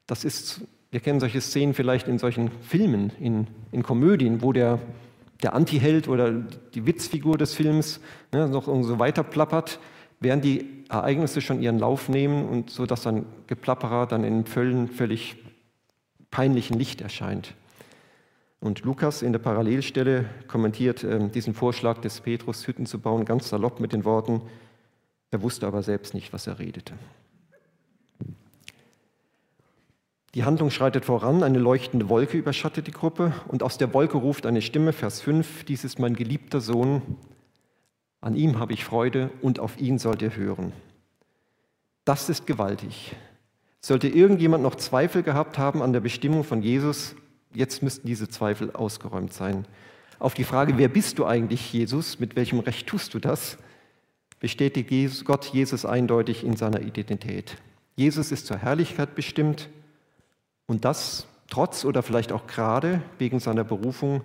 Das 0.06 0.24
ist, 0.24 0.62
wir 0.92 1.00
kennen 1.00 1.20
solche 1.20 1.42
Szenen 1.42 1.74
vielleicht 1.74 2.08
in 2.08 2.20
solchen 2.20 2.52
Filmen, 2.62 3.12
in, 3.20 3.48
in 3.72 3.82
Komödien, 3.82 4.42
wo 4.42 4.54
der, 4.54 4.78
der 5.44 5.54
Antiheld 5.54 6.08
oder 6.08 6.32
die 6.32 6.86
Witzfigur 6.86 7.38
des 7.38 7.54
Films 7.54 8.00
ne, 8.32 8.48
noch 8.48 8.66
so 8.66 9.00
weiter 9.00 9.24
plappert, 9.24 9.80
während 10.20 10.44
die 10.46 10.86
Ereignisse 10.90 11.42
schon 11.42 11.62
ihren 11.62 11.80
Lauf 11.80 12.10
nehmen 12.10 12.48
und 12.48 12.70
so 12.70 12.86
dass 12.86 13.04
dann 13.04 13.26
Geplapperer 13.48 14.06
dann 14.06 14.24
in 14.24 14.46
Völlen 14.46 14.88
völlig 14.88 15.38
peinlichen 16.30 16.78
Licht 16.78 17.02
erscheint. 17.02 17.54
Und 18.60 18.84
Lukas 18.84 19.24
in 19.24 19.32
der 19.32 19.40
Parallelstelle 19.40 20.26
kommentiert 20.48 21.04
äh, 21.04 21.28
diesen 21.30 21.56
Vorschlag 21.56 21.98
des 22.00 22.22
Petrus, 22.22 22.68
Hütten 22.68 22.86
zu 22.86 23.00
bauen, 23.00 23.26
ganz 23.26 23.50
salopp 23.50 23.80
mit 23.80 23.92
den 23.92 24.06
Worten, 24.06 24.42
er 25.32 25.42
wusste 25.42 25.66
aber 25.66 25.82
selbst 25.82 26.14
nicht, 26.14 26.34
was 26.34 26.46
er 26.46 26.60
redete. 26.60 26.94
Die 30.34 30.46
Handlung 30.46 30.70
schreitet 30.70 31.04
voran, 31.04 31.44
eine 31.44 31.60
leuchtende 31.60 32.08
Wolke 32.08 32.38
überschattet 32.38 32.88
die 32.88 32.92
Gruppe 32.92 33.34
und 33.50 33.64
aus 33.64 33.78
der 33.78 33.94
Wolke 33.94 34.18
ruft 34.18 34.46
eine 34.46 34.62
Stimme, 34.62 34.94
Vers 34.94 35.20
5, 35.20 35.66
dies 35.66 35.84
ist 35.84 36.00
mein 36.00 36.16
geliebter 36.16 36.62
Sohn, 36.62 37.02
an 38.22 38.36
ihm 38.36 38.58
habe 38.58 38.72
ich 38.72 38.86
Freude 38.86 39.30
und 39.42 39.60
auf 39.60 39.78
ihn 39.82 40.00
sollt 40.00 40.22
ihr 40.22 40.36
hören. 40.38 40.72
Das 42.06 42.30
ist 42.30 42.48
gewaltig. 42.48 43.14
Sollte 43.82 44.08
irgendjemand 44.08 44.64
noch 44.64 44.76
Zweifel 44.76 45.22
gehabt 45.22 45.58
haben 45.58 45.82
an 45.82 45.92
der 45.92 46.00
Bestimmung 46.00 46.46
von 46.46 46.62
Jesus, 46.62 47.16
jetzt 47.54 47.84
müssten 47.84 48.08
diese 48.08 48.30
Zweifel 48.30 48.72
ausgeräumt 48.72 49.34
sein. 49.34 49.66
Auf 50.18 50.34
die 50.34 50.46
Frage, 50.46 50.78
wer 50.78 50.88
bist 50.88 51.20
du 51.20 51.26
eigentlich, 51.26 51.74
Jesus, 51.74 52.20
mit 52.22 52.38
welchem 52.38 52.60
Recht 52.60 52.88
tust 52.88 53.14
du 53.14 53.20
das, 53.20 53.58
bestätigt 54.40 55.26
Gott 55.26 55.48
Jesus 55.48 55.84
eindeutig 55.84 56.46
in 56.46 56.56
seiner 56.56 56.84
Identität. 56.84 57.58
Jesus 57.98 58.32
ist 58.32 58.48
zur 58.48 58.58
Herrlichkeit 58.58 59.14
bestimmt 59.14 59.68
und 60.72 60.86
das 60.86 61.28
trotz 61.50 61.84
oder 61.84 62.02
vielleicht 62.02 62.32
auch 62.32 62.48
gerade 62.48 63.02
wegen 63.18 63.42
seiner 63.42 63.66
Berufung, 63.66 64.22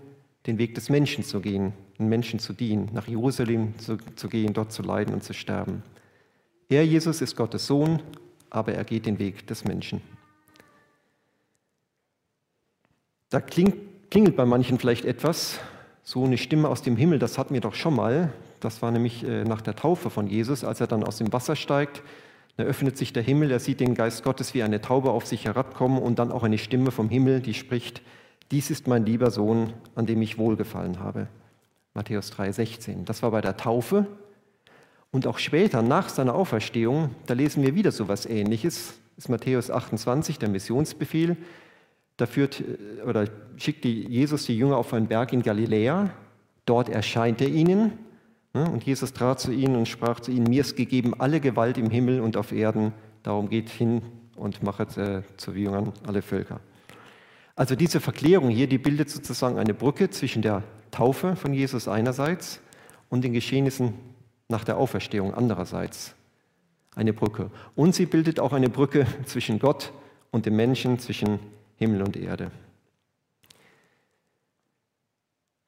den 0.46 0.58
Weg 0.58 0.76
des 0.76 0.88
Menschen 0.88 1.24
zu 1.24 1.40
gehen, 1.40 1.72
den 1.98 2.08
Menschen 2.08 2.38
zu 2.38 2.52
dienen, 2.52 2.88
nach 2.92 3.08
Jerusalem 3.08 3.76
zu, 3.80 3.96
zu 4.14 4.28
gehen, 4.28 4.54
dort 4.54 4.70
zu 4.70 4.82
leiden 4.82 5.12
und 5.12 5.24
zu 5.24 5.34
sterben. 5.34 5.82
Er, 6.68 6.86
Jesus, 6.86 7.20
ist 7.20 7.34
Gottes 7.34 7.66
Sohn, 7.66 8.00
aber 8.48 8.74
er 8.74 8.84
geht 8.84 9.06
den 9.06 9.18
Weg 9.18 9.48
des 9.48 9.64
Menschen. 9.64 10.00
Da 13.28 13.40
klingt, 13.40 13.74
klingelt 14.08 14.36
bei 14.36 14.46
manchen 14.46 14.78
vielleicht 14.78 15.04
etwas, 15.04 15.58
so 16.04 16.24
eine 16.24 16.38
Stimme 16.38 16.68
aus 16.68 16.80
dem 16.80 16.96
Himmel, 16.96 17.18
das 17.18 17.38
hatten 17.38 17.54
wir 17.54 17.60
doch 17.60 17.74
schon 17.74 17.96
mal. 17.96 18.32
Das 18.60 18.82
war 18.82 18.92
nämlich 18.92 19.24
äh, 19.24 19.42
nach 19.42 19.62
der 19.62 19.74
Taufe 19.74 20.10
von 20.10 20.28
Jesus, 20.28 20.62
als 20.62 20.80
er 20.80 20.86
dann 20.86 21.02
aus 21.02 21.18
dem 21.18 21.32
Wasser 21.32 21.56
steigt. 21.56 22.04
Da 22.56 22.64
öffnet 22.64 22.96
sich 22.96 23.12
der 23.12 23.22
Himmel, 23.22 23.50
er 23.50 23.60
sieht 23.60 23.80
den 23.80 23.94
Geist 23.94 24.24
Gottes 24.24 24.54
wie 24.54 24.62
eine 24.62 24.80
Taube 24.80 25.10
auf 25.10 25.26
sich 25.26 25.44
herabkommen 25.44 26.02
und 26.02 26.18
dann 26.18 26.32
auch 26.32 26.42
eine 26.42 26.58
Stimme 26.58 26.90
vom 26.90 27.08
Himmel, 27.10 27.40
die 27.40 27.54
spricht, 27.54 28.02
dies 28.50 28.70
ist 28.70 28.86
mein 28.86 29.04
lieber 29.04 29.30
Sohn, 29.30 29.72
an 29.94 30.06
dem 30.06 30.22
ich 30.22 30.38
wohlgefallen 30.38 31.00
habe. 31.00 31.26
Matthäus 31.94 32.32
3,16. 32.32 33.04
Das 33.04 33.22
war 33.22 33.30
bei 33.30 33.40
der 33.40 33.56
Taufe. 33.56 34.06
Und 35.10 35.26
auch 35.26 35.38
später, 35.38 35.82
nach 35.82 36.08
seiner 36.08 36.34
Auferstehung, 36.34 37.10
da 37.26 37.34
lesen 37.34 37.62
wir 37.62 37.74
wieder 37.74 37.90
so 37.90 38.04
etwas 38.04 38.26
Ähnliches. 38.26 38.94
Das 39.16 39.24
ist 39.24 39.28
Matthäus 39.28 39.70
28, 39.70 40.38
der 40.38 40.48
Missionsbefehl. 40.48 41.36
Da 42.16 42.26
führt 42.26 42.60
äh, 42.60 43.02
oder 43.02 43.26
schickt 43.56 43.84
Jesus 43.84 44.46
die 44.46 44.56
Jünger 44.56 44.76
auf 44.76 44.92
einen 44.92 45.08
Berg 45.08 45.32
in 45.32 45.42
Galiläa. 45.42 46.10
Dort 46.66 46.88
erscheint 46.88 47.40
er 47.40 47.48
ihnen. 47.48 47.92
Ne, 48.56 48.70
und 48.70 48.84
Jesus 48.84 49.12
trat 49.12 49.38
zu 49.38 49.52
ihnen 49.52 49.76
und 49.76 49.86
sprach 49.86 50.18
zu 50.18 50.30
ihnen: 50.30 50.44
Mir 50.44 50.62
ist 50.62 50.76
gegeben 50.76 51.12
alle 51.20 51.40
Gewalt 51.40 51.76
im 51.76 51.90
Himmel 51.90 52.20
und 52.20 52.38
auf 52.38 52.52
Erden. 52.52 52.94
Darum 53.22 53.50
geht 53.50 53.68
hin 53.68 54.00
und 54.34 54.62
machet 54.62 54.96
äh, 54.96 55.22
zu 55.36 55.52
Jüngern 55.52 55.92
alle 56.06 56.22
Völker. 56.22 56.60
Also 57.54 57.76
diese 57.76 58.00
Verklärung 58.00 58.48
hier, 58.48 58.66
die 58.66 58.78
bildet 58.78 59.10
sozusagen 59.10 59.58
eine 59.58 59.74
Brücke 59.74 60.08
zwischen 60.08 60.40
der 60.40 60.62
Taufe 60.90 61.36
von 61.36 61.52
Jesus 61.52 61.86
einerseits 61.86 62.60
und 63.10 63.24
den 63.24 63.34
Geschehnissen 63.34 63.92
nach 64.48 64.64
der 64.64 64.78
Auferstehung 64.78 65.34
andererseits. 65.34 66.14
Eine 66.94 67.12
Brücke. 67.12 67.50
Und 67.74 67.94
sie 67.94 68.06
bildet 68.06 68.40
auch 68.40 68.54
eine 68.54 68.70
Brücke 68.70 69.06
zwischen 69.26 69.58
Gott 69.58 69.92
und 70.30 70.46
dem 70.46 70.56
Menschen, 70.56 70.98
zwischen 70.98 71.40
Himmel 71.76 72.00
und 72.00 72.16
Erde. 72.16 72.50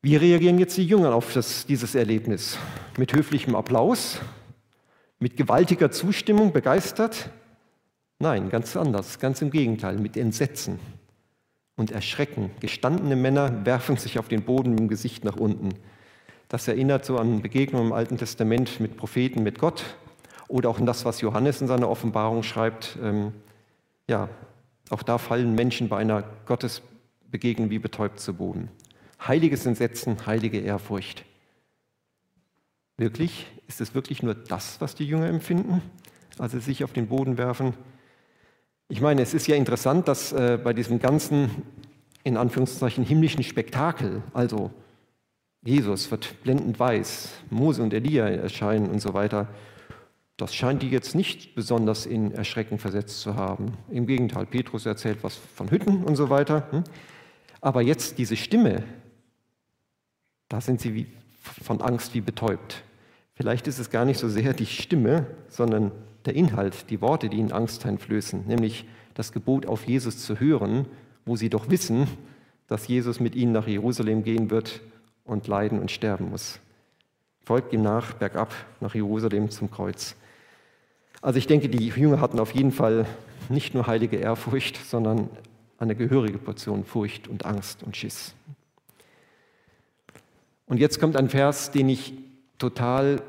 Wie 0.00 0.14
reagieren 0.14 0.60
jetzt 0.60 0.76
die 0.76 0.86
Jünger 0.86 1.12
auf 1.12 1.32
das, 1.32 1.66
dieses 1.66 1.96
Erlebnis? 1.96 2.56
Mit 2.96 3.12
höflichem 3.14 3.56
Applaus? 3.56 4.20
Mit 5.18 5.36
gewaltiger 5.36 5.90
Zustimmung 5.90 6.52
begeistert? 6.52 7.30
Nein, 8.20 8.48
ganz 8.48 8.76
anders, 8.76 9.18
ganz 9.18 9.42
im 9.42 9.50
Gegenteil, 9.50 9.96
mit 9.98 10.16
Entsetzen 10.16 10.78
und 11.74 11.90
Erschrecken. 11.90 12.52
Gestandene 12.60 13.16
Männer 13.16 13.66
werfen 13.66 13.96
sich 13.96 14.20
auf 14.20 14.28
den 14.28 14.44
Boden 14.44 14.70
mit 14.70 14.78
dem 14.78 14.88
Gesicht 14.88 15.24
nach 15.24 15.36
unten. 15.36 15.70
Das 16.48 16.68
erinnert 16.68 17.04
so 17.04 17.18
an 17.18 17.42
Begegnungen 17.42 17.88
im 17.88 17.92
Alten 17.92 18.18
Testament 18.18 18.78
mit 18.78 18.96
Propheten, 18.96 19.42
mit 19.42 19.58
Gott 19.58 19.84
oder 20.46 20.68
auch 20.68 20.78
an 20.78 20.86
das, 20.86 21.06
was 21.06 21.20
Johannes 21.22 21.60
in 21.60 21.66
seiner 21.66 21.90
Offenbarung 21.90 22.44
schreibt. 22.44 22.96
Ähm, 23.02 23.32
ja, 24.08 24.28
auch 24.90 25.02
da 25.02 25.18
fallen 25.18 25.56
Menschen 25.56 25.88
bei 25.88 25.98
einer 25.98 26.22
Gottesbegegnung 26.46 27.70
wie 27.70 27.80
betäubt 27.80 28.20
zu 28.20 28.34
Boden. 28.34 28.70
Heiliges 29.20 29.66
Entsetzen, 29.66 30.26
heilige 30.26 30.60
Ehrfurcht. 30.60 31.24
Wirklich? 32.96 33.46
Ist 33.66 33.80
es 33.80 33.94
wirklich 33.94 34.22
nur 34.22 34.34
das, 34.34 34.80
was 34.80 34.94
die 34.94 35.04
Jünger 35.04 35.28
empfinden, 35.28 35.82
als 36.38 36.52
sie 36.52 36.60
sich 36.60 36.84
auf 36.84 36.92
den 36.92 37.08
Boden 37.08 37.38
werfen? 37.38 37.74
Ich 38.88 39.00
meine, 39.00 39.22
es 39.22 39.34
ist 39.34 39.46
ja 39.46 39.56
interessant, 39.56 40.08
dass 40.08 40.32
äh, 40.32 40.58
bei 40.62 40.72
diesem 40.72 40.98
ganzen, 40.98 41.50
in 42.24 42.36
Anführungszeichen, 42.36 43.04
himmlischen 43.04 43.42
Spektakel, 43.42 44.22
also 44.32 44.70
Jesus 45.62 46.10
wird 46.10 46.42
blendend 46.42 46.78
weiß, 46.78 47.30
Mose 47.50 47.82
und 47.82 47.92
Elia 47.92 48.28
erscheinen 48.28 48.88
und 48.88 49.00
so 49.00 49.12
weiter, 49.14 49.48
das 50.38 50.54
scheint 50.54 50.82
die 50.82 50.88
jetzt 50.88 51.14
nicht 51.14 51.56
besonders 51.56 52.06
in 52.06 52.32
Erschrecken 52.32 52.78
versetzt 52.78 53.20
zu 53.20 53.34
haben. 53.34 53.76
Im 53.90 54.06
Gegenteil, 54.06 54.46
Petrus 54.46 54.86
erzählt 54.86 55.18
was 55.22 55.34
von 55.34 55.70
Hütten 55.70 56.04
und 56.04 56.14
so 56.14 56.30
weiter. 56.30 56.68
Hm? 56.70 56.84
Aber 57.60 57.82
jetzt 57.82 58.18
diese 58.18 58.36
Stimme, 58.36 58.84
da 60.48 60.60
sind 60.60 60.80
sie 60.80 60.94
wie 60.94 61.06
von 61.62 61.80
Angst 61.80 62.14
wie 62.14 62.20
betäubt. 62.20 62.82
Vielleicht 63.34 63.66
ist 63.68 63.78
es 63.78 63.90
gar 63.90 64.04
nicht 64.04 64.18
so 64.18 64.28
sehr 64.28 64.52
die 64.52 64.66
Stimme, 64.66 65.26
sondern 65.48 65.92
der 66.24 66.34
Inhalt, 66.34 66.90
die 66.90 67.00
Worte, 67.00 67.28
die 67.28 67.38
ihnen 67.38 67.52
Angst 67.52 67.86
einflößen, 67.86 68.46
nämlich 68.46 68.84
das 69.14 69.32
Gebot 69.32 69.66
auf 69.66 69.86
Jesus 69.86 70.18
zu 70.18 70.40
hören, 70.40 70.86
wo 71.24 71.36
sie 71.36 71.48
doch 71.48 71.70
wissen, 71.70 72.06
dass 72.66 72.88
Jesus 72.88 73.20
mit 73.20 73.34
ihnen 73.34 73.52
nach 73.52 73.66
Jerusalem 73.66 74.24
gehen 74.24 74.50
wird 74.50 74.80
und 75.24 75.46
leiden 75.46 75.78
und 75.78 75.90
sterben 75.90 76.30
muss. 76.30 76.60
Folgt 77.44 77.72
ihm 77.72 77.82
nach, 77.82 78.14
bergab 78.14 78.54
nach 78.80 78.94
Jerusalem 78.94 79.50
zum 79.50 79.70
Kreuz. 79.70 80.16
Also 81.22 81.38
ich 81.38 81.46
denke, 81.46 81.68
die 81.68 81.88
Jünger 81.88 82.20
hatten 82.20 82.38
auf 82.38 82.54
jeden 82.54 82.72
Fall 82.72 83.06
nicht 83.48 83.74
nur 83.74 83.86
heilige 83.86 84.16
Ehrfurcht, 84.16 84.76
sondern 84.76 85.30
eine 85.78 85.94
gehörige 85.94 86.38
Portion 86.38 86.84
Furcht 86.84 87.28
und 87.28 87.46
Angst 87.46 87.82
und 87.82 87.96
Schiss. 87.96 88.34
Und 90.68 90.78
jetzt 90.78 91.00
kommt 91.00 91.16
ein 91.16 91.28
Vers, 91.28 91.70
den 91.70 91.88
ich 91.88 92.12
total 92.58 93.22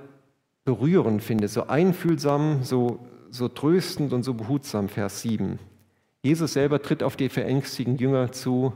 berührend 0.66 1.24
finde, 1.24 1.48
so 1.48 1.68
einfühlsam, 1.68 2.64
so, 2.64 3.00
so 3.30 3.48
tröstend 3.48 4.14
und 4.14 4.24
so 4.24 4.34
behutsam, 4.34 4.90
Vers 4.90 5.22
7. 5.22 5.58
Jesus 6.22 6.54
selber 6.54 6.82
tritt 6.82 7.02
auf 7.02 7.16
die 7.16 7.30
verängstigten 7.30 7.98
Jünger 7.98 8.32
zu, 8.32 8.74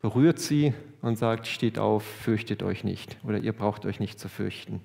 berührt 0.00 0.40
sie 0.40 0.74
und 1.02 1.16
sagt, 1.16 1.46
steht 1.46 1.78
auf, 1.78 2.02
fürchtet 2.02 2.62
euch 2.62 2.84
nicht 2.84 3.16
oder 3.24 3.38
ihr 3.38 3.52
braucht 3.52 3.86
euch 3.86 4.00
nicht 4.00 4.18
zu 4.18 4.28
fürchten. 4.28 4.80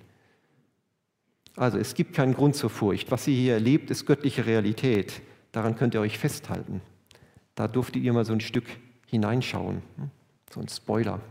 Also 1.55 1.77
es 1.77 1.95
gibt 1.95 2.13
keinen 2.13 2.33
Grund 2.33 2.55
zur 2.55 2.69
Furcht. 2.69 3.11
Was 3.11 3.27
ihr 3.27 3.35
hier 3.35 3.53
erlebt, 3.53 3.89
ist 3.89 4.05
göttliche 4.05 4.45
Realität. 4.45 5.21
Daran 5.51 5.75
könnt 5.75 5.93
ihr 5.93 6.01
euch 6.01 6.17
festhalten. 6.17 6.81
Da 7.55 7.67
durftet 7.67 8.03
ihr 8.03 8.11
mal 8.11 8.25
so 8.25 8.33
ein 8.33 8.41
Stück 8.41 8.65
hineinschauen, 9.07 9.81
hm? 9.97 10.09
so 10.53 10.59
ein 10.59 10.67
Spoiler. 10.67 11.21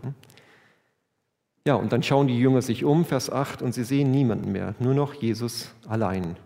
Ja, 1.66 1.76
und 1.76 1.92
dann 1.92 2.02
schauen 2.02 2.28
die 2.28 2.38
Jünger 2.38 2.61
sich 2.61 2.85
um, 2.85 3.06
Vers 3.06 3.30
8, 3.30 3.62
und 3.62 3.73
sie 3.73 3.85
sehen 3.85 4.11
niemanden 4.11 4.52
mehr, 4.52 4.75
nur 4.78 4.92
noch 4.92 5.14
Jesus 5.14 5.73
allein. 5.88 6.37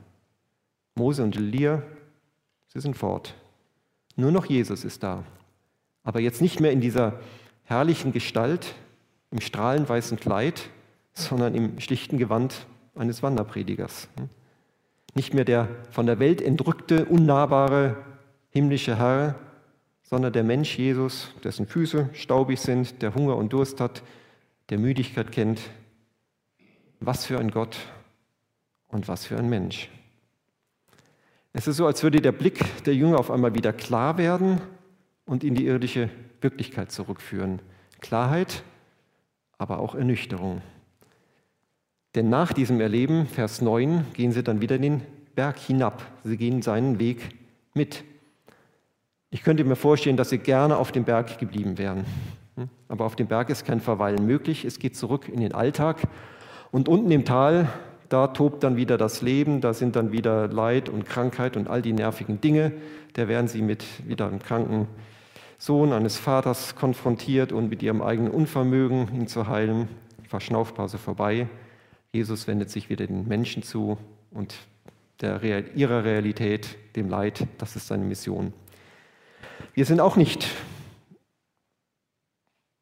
Mose 0.95 1.25
und 1.25 1.37
Elia, 1.37 1.83
sie 2.69 2.81
sind 2.81 2.97
fort. 2.97 3.35
Nur 4.15 4.31
noch 4.31 4.47
Jesus 4.47 4.85
ist 4.85 5.03
da. 5.03 5.25
Aber 6.05 6.21
jetzt 6.21 6.41
nicht 6.41 6.61
mehr 6.61 6.71
in 6.71 6.81
dieser 6.81 7.19
herrlichen 7.65 8.13
Gestalt, 8.13 8.75
im 9.31 9.41
strahlend 9.41 9.89
weißen 9.89 10.19
Kleid, 10.19 10.71
sondern 11.15 11.55
im 11.55 11.81
schlichten 11.81 12.17
Gewand 12.17 12.67
eines 12.95 13.23
Wanderpredigers. 13.23 14.09
Nicht 15.15 15.35
mehr 15.35 15.45
der 15.45 15.69
von 15.91 16.07
der 16.07 16.21
Welt 16.21 16.41
entrückte, 16.41 17.07
unnahbare 17.07 17.97
himmlische 18.51 18.97
Herr, 18.97 19.35
sondern 20.03 20.33
der 20.33 20.45
Mensch 20.45 20.79
Jesus, 20.79 21.35
dessen 21.43 21.67
Füße 21.67 22.11
staubig 22.13 22.61
sind, 22.61 23.03
der 23.03 23.15
Hunger 23.15 23.37
und 23.37 23.53
Durst 23.53 23.81
hat, 23.81 24.03
der 24.71 24.79
Müdigkeit 24.79 25.33
kennt. 25.33 25.61
Was 27.01 27.25
für 27.25 27.39
ein 27.39 27.51
Gott 27.51 27.77
und 28.89 29.09
was 29.09 29.25
für 29.25 29.39
ein 29.39 29.49
Mensch. 29.49 29.89
Es 31.53 31.67
ist 31.67 31.77
so, 31.77 31.87
als 31.87 32.03
würde 32.03 32.21
der 32.21 32.33
Blick 32.33 32.85
der 32.85 32.95
Jünger 32.95 33.19
auf 33.19 33.31
einmal 33.31 33.55
wieder 33.55 33.73
klar 33.73 34.19
werden 34.19 34.61
und 35.25 35.45
in 35.45 35.55
die 35.55 35.67
irdische 35.67 36.11
Wirklichkeit 36.41 36.93
zurückführen. 36.93 37.61
Klarheit, 38.01 38.63
aber 39.57 39.79
auch 39.79 39.95
Ernüchterung. 39.95 40.63
Denn 42.15 42.31
nach 42.31 42.53
diesem 42.53 42.81
Erleben, 42.81 43.27
Vers 43.27 43.61
9, 43.61 44.07
gehen 44.13 44.33
sie 44.33 44.43
dann 44.43 44.61
wieder 44.61 44.79
den 44.79 45.03
Berg 45.35 45.59
hinab. 45.59 46.05
Sie 46.25 46.37
gehen 46.37 46.63
seinen 46.63 46.99
Weg 46.99 47.29
mit. 47.75 48.05
Ich 49.31 49.43
könnte 49.43 49.65
mir 49.65 49.77
vorstellen, 49.77 50.17
dass 50.17 50.31
sie 50.31 50.39
gerne 50.39 50.77
auf 50.77 50.91
dem 50.91 51.05
Berg 51.05 51.39
geblieben 51.39 51.79
wären. 51.79 52.05
Hm? 52.59 52.69
Aber 52.89 53.05
auf 53.05 53.15
dem 53.15 53.29
Berg 53.29 53.51
ist 53.51 53.65
kein 53.65 53.81
Verweilen 53.81 54.27
möglich. 54.27 54.65
Es 54.65 54.79
geht 54.79 54.97
zurück 54.97 55.29
in 55.29 55.41
den 55.41 55.55
Alltag. 55.55 56.03
Und 56.73 56.89
unten 56.89 57.11
im 57.11 57.25
Tal, 57.25 57.69
da 58.09 58.29
tobt 58.29 58.65
dann 58.65 58.77
wieder 58.77 58.99
das 58.99 59.23
Leben, 59.23 59.61
da 59.61 59.73
sind 59.73 59.95
dann 59.95 60.13
wieder 60.13 60.49
Leid 60.49 60.89
und 60.89 61.07
Krankheit 61.07 61.57
und 61.57 61.69
all 61.69 61.83
die 61.83 61.93
nervigen 61.93 62.41
Dinge. 62.41 62.73
Da 63.15 63.29
werden 63.29 63.49
sie 63.49 63.63
mit 63.63 63.85
wieder 64.09 64.27
einem 64.27 64.41
kranken 64.41 64.89
Sohn 65.57 65.93
eines 65.93 66.17
Vaters 66.17 66.75
konfrontiert 66.75 67.53
und 67.53 67.69
mit 67.69 67.83
ihrem 67.83 68.03
eigenen 68.03 68.33
Unvermögen, 68.33 69.09
ihn 69.15 69.29
zu 69.29 69.47
heilen. 69.49 69.89
Verschnaufpause 70.29 70.99
vorbei. 70.99 71.49
Jesus 72.13 72.47
wendet 72.47 72.71
sich 72.71 72.91
wieder 72.91 73.07
den 73.07 73.29
Menschen 73.29 73.63
zu 73.63 73.99
und 74.31 74.55
der, 75.21 75.43
ihrer 75.75 76.05
Realität, 76.05 76.77
dem 76.97 77.09
Leid, 77.09 77.47
das 77.59 77.77
ist 77.77 77.89
seine 77.89 78.05
Mission. 78.05 78.53
Wir 79.75 79.85
sind 79.85 80.01
auch 80.01 80.17
nicht 80.17 80.49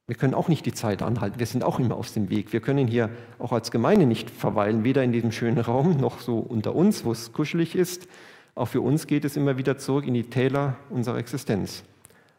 wir 0.07 0.15
können 0.15 0.35
auch 0.35 0.49
nicht 0.49 0.65
die 0.67 0.73
Zeit 0.73 1.03
anhalten. 1.03 1.39
Wir 1.41 1.47
sind 1.47 1.65
auch 1.65 1.81
immer 1.81 1.97
auf 1.97 2.13
dem 2.13 2.31
Weg. 2.31 2.53
Wir 2.53 2.61
können 2.61 2.87
hier 2.87 3.11
auch 3.39 3.51
als 3.51 3.73
Gemeinde 3.73 4.07
nicht 4.07 4.31
verweilen, 4.31 4.85
weder 4.85 5.03
in 5.03 5.11
diesem 5.11 5.33
schönen 5.33 5.59
Raum 5.59 5.97
noch 5.97 6.21
so 6.21 6.39
unter 6.39 6.77
uns, 6.77 7.05
wo 7.05 7.13
es 7.13 7.33
kuschelig 7.33 7.75
ist, 7.75 8.07
Auch 8.55 8.69
für 8.69 8.81
uns 8.81 9.07
geht 9.07 9.27
es 9.27 9.37
immer 9.37 9.59
wieder 9.59 9.77
zurück 9.77 10.07
in 10.07 10.15
die 10.15 10.31
Täler 10.31 10.77
unserer 10.89 11.19
Existenz. 11.19 11.83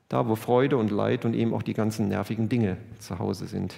Da, 0.10 0.28
wo 0.28 0.36
Freude 0.36 0.78
und 0.78 0.90
Leid 0.90 1.26
und 1.26 1.36
eben 1.36 1.54
auch 1.54 1.62
die 1.62 1.76
ganzen 1.76 2.08
nervigen 2.08 2.50
Dinge 2.50 2.78
zu 2.98 3.20
Hause 3.20 3.46
sind. 3.46 3.76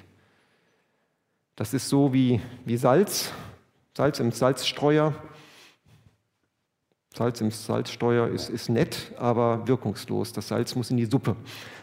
Das 1.58 1.74
ist 1.74 1.90
so 1.90 2.14
wie, 2.14 2.40
wie 2.64 2.78
Salz, 2.78 3.34
Salz 3.98 4.20
im 4.22 4.32
Salzstreuer. 4.32 5.14
Salz 7.14 7.42
im 7.42 7.52
Salzstreuer 7.52 8.30
ist, 8.30 8.50
ist 8.50 8.70
nett, 8.70 9.12
aber 9.18 9.68
wirkungslos. 9.68 10.32
Das 10.32 10.48
Salz 10.48 10.76
muss 10.76 10.92
in 10.92 10.98
die 10.98 11.06
Suppe, 11.08 11.36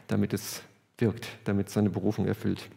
damit 0.06 0.32
es 0.32 0.62
wirkt, 0.98 1.28
damit 1.44 1.70
seine 1.70 1.90
Berufung 1.90 2.26
erfüllt. 2.26 2.68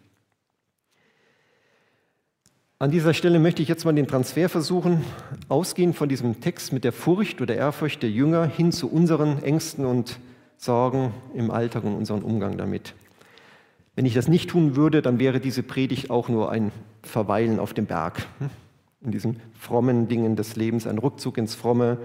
An 2.81 2.91
dieser 2.91 3.13
Stelle 3.13 3.39
möchte 3.39 3.61
ich 3.61 3.67
jetzt 3.67 3.83
mal 3.83 3.93
den 3.93 4.07
Transfer 4.07 4.47
versuchen, 4.47 5.03
ausgehend 5.49 5.97
von 5.97 6.07
diesem 6.07 6.39
Text 6.39 6.71
mit 6.71 6.85
der 6.85 6.93
Furcht 6.93 7.41
oder 7.41 7.53
Ehrfurcht 7.55 8.01
der 8.01 8.09
Jünger 8.09 8.45
hin 8.45 8.71
zu 8.71 8.89
unseren 8.89 9.43
Ängsten 9.43 9.85
und 9.85 10.17
Sorgen 10.55 11.13
im 11.33 11.51
Alltag 11.51 11.83
und 11.83 11.95
unseren 11.95 12.21
Umgang 12.21 12.57
damit. 12.57 12.93
Wenn 13.95 14.05
ich 14.05 14.13
das 14.13 14.29
nicht 14.29 14.49
tun 14.49 14.77
würde, 14.77 15.01
dann 15.01 15.19
wäre 15.19 15.41
diese 15.41 15.61
Predigt 15.61 16.09
auch 16.09 16.29
nur 16.29 16.51
ein 16.51 16.71
Verweilen 17.03 17.59
auf 17.59 17.73
dem 17.73 17.85
Berg, 17.85 18.25
hm, 18.39 18.49
in 19.01 19.11
diesen 19.11 19.41
frommen 19.57 20.07
Dingen 20.07 20.37
des 20.37 20.55
Lebens, 20.55 20.87
ein 20.87 20.99
Rückzug 20.99 21.37
ins 21.37 21.55
Fromme, 21.55 21.97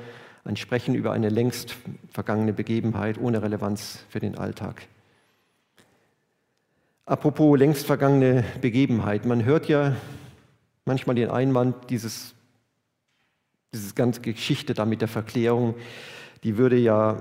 ein 0.45 0.57
Sprechen 0.57 0.97
über 0.97 1.13
eine 1.13 1.29
längst 1.29 1.77
vergangene 2.11 2.53
Begebenheit 2.53 3.21
ohne 3.21 3.43
Relevanz 3.43 4.05
für 4.09 4.19
den 4.19 4.37
Alltag. 4.37 4.89
Apropos 7.07 7.59
längst 7.59 7.85
vergangene 7.85 8.45
Begebenheit, 8.63 9.27
man 9.27 9.45
hört 9.45 9.69
ja 9.69 9.95
manchmal 10.87 11.17
den 11.17 11.29
Einwand, 11.29 11.91
dieses, 11.91 12.35
diese 13.75 13.93
ganze 13.93 14.23
Geschichte 14.23 14.73
da 14.73 14.87
mit 14.87 15.03
der 15.03 15.09
Verklärung, 15.09 15.75
die 16.45 16.57
würde 16.57 16.79
ja 16.79 17.19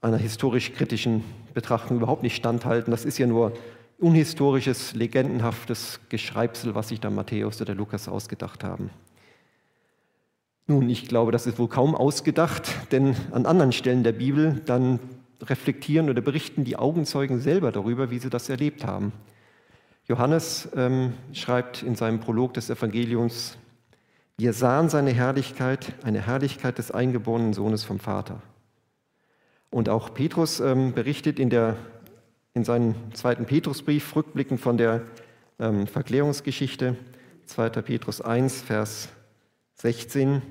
einer 0.00 0.16
historisch-kritischen 0.16 1.24
Betrachtung 1.54 1.96
überhaupt 1.96 2.22
nicht 2.22 2.36
standhalten. 2.36 2.92
Das 2.92 3.04
ist 3.04 3.18
ja 3.18 3.26
nur 3.26 3.52
unhistorisches, 3.98 4.94
legendenhaftes 4.94 5.98
Geschreibsel, 6.08 6.76
was 6.76 6.88
sich 6.88 7.00
da 7.00 7.10
Matthäus 7.10 7.60
oder 7.60 7.74
Lukas 7.74 8.06
ausgedacht 8.06 8.62
haben. 8.62 8.90
Nun, 10.68 10.88
ich 10.88 11.08
glaube, 11.08 11.32
das 11.32 11.48
ist 11.48 11.58
wohl 11.58 11.68
kaum 11.68 11.96
ausgedacht, 11.96 12.92
denn 12.92 13.16
an 13.32 13.44
anderen 13.44 13.72
Stellen 13.72 14.04
der 14.04 14.12
Bibel 14.12 14.62
dann 14.66 15.00
reflektieren 15.42 16.10
oder 16.10 16.20
berichten 16.20 16.64
die 16.64 16.76
Augenzeugen 16.76 17.40
selber 17.40 17.72
darüber, 17.72 18.10
wie 18.10 18.18
sie 18.18 18.30
das 18.30 18.48
erlebt 18.48 18.84
haben. 18.84 19.12
Johannes 20.06 20.68
ähm, 20.76 21.14
schreibt 21.32 21.82
in 21.82 21.96
seinem 21.96 22.20
Prolog 22.20 22.54
des 22.54 22.70
Evangeliums, 22.70 23.58
wir 24.38 24.52
sahen 24.52 24.88
seine 24.88 25.12
Herrlichkeit, 25.12 25.94
eine 26.04 26.26
Herrlichkeit 26.26 26.78
des 26.78 26.90
eingeborenen 26.90 27.54
Sohnes 27.54 27.84
vom 27.84 27.98
Vater. 27.98 28.42
Und 29.70 29.88
auch 29.88 30.14
Petrus 30.14 30.60
ähm, 30.60 30.92
berichtet 30.92 31.38
in, 31.38 31.50
der, 31.50 31.76
in 32.54 32.62
seinem 32.62 32.94
zweiten 33.14 33.46
Petrusbrief 33.46 34.14
rückblickend 34.14 34.60
von 34.60 34.76
der 34.76 35.02
ähm, 35.58 35.86
Verklärungsgeschichte, 35.86 36.96
2. 37.46 37.70
Petrus 37.70 38.20
1, 38.20 38.62
Vers 38.62 39.08
16. 39.74 40.42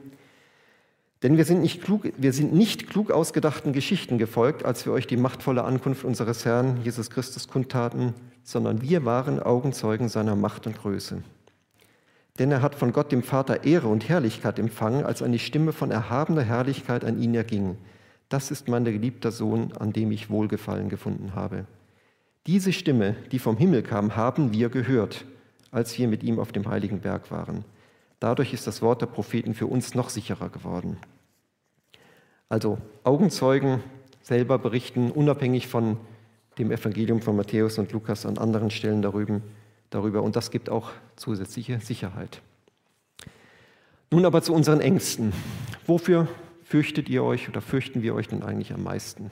Denn 1.25 1.38
wir 1.38 1.46
sind, 1.46 1.63
nicht 1.63 1.82
klug, 1.82 2.03
wir 2.17 2.34
sind 2.34 2.53
nicht 2.53 2.88
klug 2.88 3.10
ausgedachten 3.10 3.74
Geschichten 3.74 4.20
gefolgt, 4.20 4.63
als 4.63 4.86
wir 4.86 4.94
euch 4.94 5.08
die 5.08 5.17
machtvolle 5.17 5.63
Ankunft 5.63 6.03
unseres 6.03 6.46
Herrn 6.46 6.79
Jesus 6.84 7.10
Christus 7.10 7.48
kundtaten, 7.48 8.13
sondern 8.44 8.84
wir 8.84 9.05
waren 9.05 9.41
Augenzeugen 9.41 10.08
seiner 10.08 10.36
Macht 10.36 10.67
und 10.67 10.77
Größe. 10.77 11.24
Denn 12.38 12.51
er 12.51 12.62
hat 12.62 12.75
von 12.75 12.94
Gott 12.94 13.12
dem 13.12 13.24
Vater 13.24 13.63
Ehre 13.63 13.88
und 13.88 14.08
Herrlichkeit 14.08 14.60
empfangen, 14.60 15.03
als 15.03 15.24
eine 15.24 15.39
Stimme 15.39 15.74
von 15.74 15.89
erhabener 15.89 16.44
Herrlichkeit 16.44 17.03
an 17.03 17.20
ihn 17.20 17.34
erging. 17.34 17.75
Das 18.29 18.51
ist 18.51 18.67
mein 18.67 18.86
geliebter 18.86 19.32
Sohn, 19.32 19.72
an 19.79 19.94
dem 19.94 20.12
ich 20.12 20.29
Wohlgefallen 20.29 20.89
gefunden 20.89 21.34
habe. 21.34 21.65
Diese 22.46 22.72
Stimme, 22.72 23.15
die 23.32 23.39
vom 23.39 23.58
Himmel 23.58 23.82
kam, 23.82 24.15
haben 24.15 24.53
wir 24.53 24.70
gehört, 24.70 25.25
als 25.72 25.98
wir 25.98 26.08
mit 26.08 26.22
ihm 26.22 26.38
auf 26.38 26.51
dem 26.51 26.67
heiligen 26.67 27.00
Berg 27.00 27.32
waren. 27.32 27.65
Dadurch 28.20 28.53
ist 28.53 28.67
das 28.67 28.84
Wort 28.84 29.02
der 29.02 29.08
Propheten 29.08 29.56
für 29.56 29.65
uns 29.65 29.95
noch 29.95 30.10
sicherer 30.10 30.50
geworden. 30.50 30.97
Also 32.56 32.78
Augenzeugen 33.04 33.84
selber 34.22 34.58
berichten 34.58 35.12
unabhängig 35.12 35.68
von 35.68 35.98
dem 36.58 36.72
Evangelium 36.72 37.22
von 37.22 37.36
Matthäus 37.36 37.78
und 37.80 37.91
Lukas 37.91 38.26
an 38.26 38.38
anderen 38.38 38.72
Stellen 38.72 39.02
darüber, 39.02 40.22
und 40.22 40.38
das 40.38 40.52
gibt 40.52 40.70
auch 40.70 40.91
zusätzliche 41.18 41.82
Sicherheit. 41.82 42.41
Nun 44.10 44.26
aber 44.26 44.41
zu 44.41 44.54
unseren 44.54 44.80
Ängsten. 44.80 45.34
Wofür 45.86 46.30
fürchtet 46.63 47.10
ihr 47.10 47.26
euch 47.26 47.50
oder 47.50 47.60
fürchten 47.60 48.02
wir 48.02 48.15
euch 48.15 48.30
denn 48.30 48.41
eigentlich 48.41 48.72
am 48.72 48.84
meisten? 48.84 49.32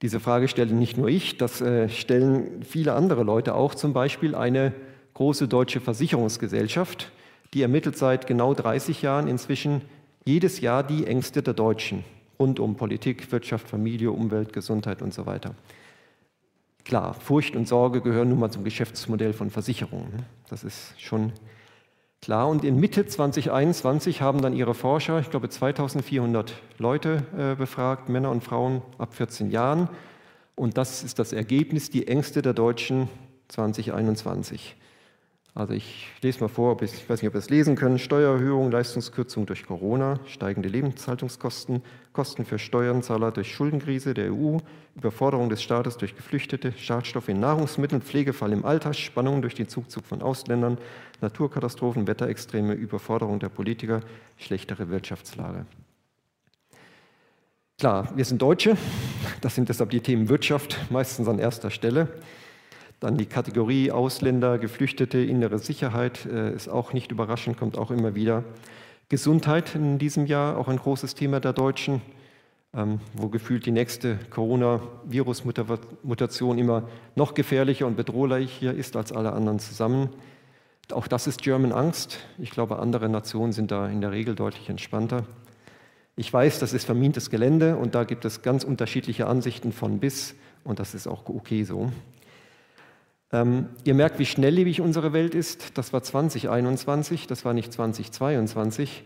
Diese 0.00 0.20
Frage 0.20 0.48
stelle 0.48 0.72
nicht 0.72 0.96
nur 0.96 1.08
ich, 1.08 1.36
das 1.36 1.60
äh, 1.60 1.90
stellen 1.90 2.62
viele 2.62 2.94
andere 2.94 3.24
Leute 3.24 3.54
auch, 3.54 3.74
zum 3.74 3.92
Beispiel 3.92 4.34
eine 4.34 4.72
große 5.12 5.48
deutsche 5.48 5.80
Versicherungsgesellschaft, 5.80 7.12
die 7.52 7.60
ermittelt 7.60 7.98
seit 7.98 8.26
genau 8.26 8.54
30 8.54 9.02
Jahren 9.02 9.28
inzwischen 9.28 9.82
jedes 10.24 10.60
Jahr 10.60 10.82
die 10.82 11.06
Ängste 11.06 11.42
der 11.42 11.54
Deutschen 11.54 12.04
rund 12.38 12.58
um 12.58 12.76
Politik, 12.76 13.30
Wirtschaft, 13.30 13.68
Familie, 13.68 14.10
Umwelt, 14.10 14.52
Gesundheit 14.52 15.02
und 15.02 15.14
so 15.14 15.26
weiter. 15.26 15.54
Klar, 16.84 17.14
Furcht 17.14 17.56
und 17.56 17.66
Sorge 17.66 18.00
gehören 18.00 18.28
nun 18.28 18.38
mal 18.38 18.50
zum 18.50 18.64
Geschäftsmodell 18.64 19.32
von 19.32 19.50
Versicherungen. 19.50 20.16
Ne? 20.16 20.26
Das 20.50 20.64
ist 20.64 21.00
schon 21.00 21.32
klar. 22.20 22.48
Und 22.48 22.64
in 22.64 22.78
Mitte 22.78 23.06
2021 23.06 24.20
haben 24.20 24.42
dann 24.42 24.54
ihre 24.54 24.74
Forscher, 24.74 25.18
ich 25.20 25.30
glaube 25.30 25.48
2400 25.48 26.52
Leute 26.78 27.22
äh, 27.38 27.54
befragt, 27.54 28.08
Männer 28.08 28.30
und 28.30 28.44
Frauen 28.44 28.82
ab 28.98 29.14
14 29.14 29.50
Jahren. 29.50 29.88
Und 30.54 30.76
das 30.76 31.02
ist 31.02 31.18
das 31.18 31.32
Ergebnis, 31.32 31.90
die 31.90 32.06
Ängste 32.06 32.42
der 32.42 32.52
Deutschen 32.52 33.08
2021. 33.48 34.76
Also 35.56 35.72
ich 35.72 36.08
lese 36.20 36.40
mal 36.40 36.48
vor, 36.48 36.82
ich 36.82 37.08
weiß 37.08 37.22
nicht, 37.22 37.28
ob 37.28 37.34
wir 37.34 37.38
es 37.38 37.48
lesen 37.48 37.76
können. 37.76 38.00
Steuererhöhung, 38.00 38.72
Leistungskürzung 38.72 39.46
durch 39.46 39.64
Corona, 39.64 40.18
steigende 40.26 40.68
Lebenshaltungskosten, 40.68 41.80
Kosten 42.12 42.44
für 42.44 42.58
Steuerzahler 42.58 43.30
durch 43.30 43.54
Schuldenkrise 43.54 44.14
der 44.14 44.32
EU, 44.32 44.58
Überforderung 44.96 45.50
des 45.50 45.62
Staates 45.62 45.96
durch 45.96 46.16
Geflüchtete, 46.16 46.72
Schadstoffe 46.72 47.28
in 47.28 47.38
Nahrungsmitteln, 47.38 48.02
Pflegefall 48.02 48.52
im 48.52 48.64
Alter, 48.64 48.94
Spannungen 48.94 49.42
durch 49.42 49.54
den 49.54 49.68
Zugzug 49.68 50.04
von 50.06 50.22
Ausländern, 50.22 50.76
Naturkatastrophen, 51.20 52.08
Wetterextreme, 52.08 52.74
Überforderung 52.74 53.38
der 53.38 53.48
Politiker, 53.48 54.00
schlechtere 54.38 54.88
Wirtschaftslage. 54.90 55.66
Klar, 57.78 58.12
wir 58.16 58.24
sind 58.24 58.42
Deutsche, 58.42 58.76
das 59.40 59.54
sind 59.54 59.68
deshalb 59.68 59.90
die 59.90 60.00
Themen 60.00 60.28
Wirtschaft 60.28 60.78
meistens 60.90 61.28
an 61.28 61.38
erster 61.38 61.70
Stelle. 61.70 62.08
Dann 63.04 63.18
die 63.18 63.26
Kategorie 63.26 63.90
Ausländer, 63.90 64.56
Geflüchtete, 64.56 65.18
innere 65.18 65.58
Sicherheit 65.58 66.24
äh, 66.24 66.54
ist 66.54 66.68
auch 66.68 66.94
nicht 66.94 67.12
überraschend, 67.12 67.58
kommt 67.58 67.76
auch 67.76 67.90
immer 67.90 68.14
wieder. 68.14 68.44
Gesundheit 69.10 69.74
in 69.74 69.98
diesem 69.98 70.24
Jahr 70.24 70.56
auch 70.56 70.68
ein 70.68 70.78
großes 70.78 71.14
Thema 71.14 71.38
der 71.38 71.52
Deutschen, 71.52 72.00
ähm, 72.72 73.00
wo 73.12 73.28
gefühlt 73.28 73.66
die 73.66 73.72
nächste 73.72 74.18
Corona-Virus-Mutation 74.30 76.56
immer 76.56 76.88
noch 77.14 77.34
gefährlicher 77.34 77.86
und 77.86 77.98
bedrohlicher 77.98 78.72
ist 78.72 78.96
als 78.96 79.12
alle 79.12 79.34
anderen 79.34 79.58
zusammen. 79.58 80.08
Auch 80.90 81.06
das 81.06 81.26
ist 81.26 81.42
German 81.42 81.72
Angst. 81.72 82.20
Ich 82.38 82.52
glaube, 82.52 82.78
andere 82.78 83.10
Nationen 83.10 83.52
sind 83.52 83.70
da 83.70 83.86
in 83.86 84.00
der 84.00 84.12
Regel 84.12 84.34
deutlich 84.34 84.70
entspannter. 84.70 85.26
Ich 86.16 86.32
weiß, 86.32 86.58
das 86.58 86.72
ist 86.72 86.86
vermintes 86.86 87.28
Gelände 87.28 87.76
und 87.76 87.94
da 87.94 88.04
gibt 88.04 88.24
es 88.24 88.40
ganz 88.40 88.64
unterschiedliche 88.64 89.26
Ansichten 89.26 89.72
von 89.72 89.98
bis 89.98 90.34
und 90.64 90.78
das 90.78 90.94
ist 90.94 91.06
auch 91.06 91.28
okay 91.28 91.64
so. 91.64 91.92
Ähm, 93.34 93.66
ihr 93.82 93.94
merkt, 93.94 94.20
wie 94.20 94.26
schnelllebig 94.26 94.80
unsere 94.80 95.12
Welt 95.12 95.34
ist. 95.34 95.76
Das 95.76 95.92
war 95.92 96.04
2021, 96.04 97.26
das 97.26 97.44
war 97.44 97.52
nicht 97.52 97.72
2022. 97.72 99.02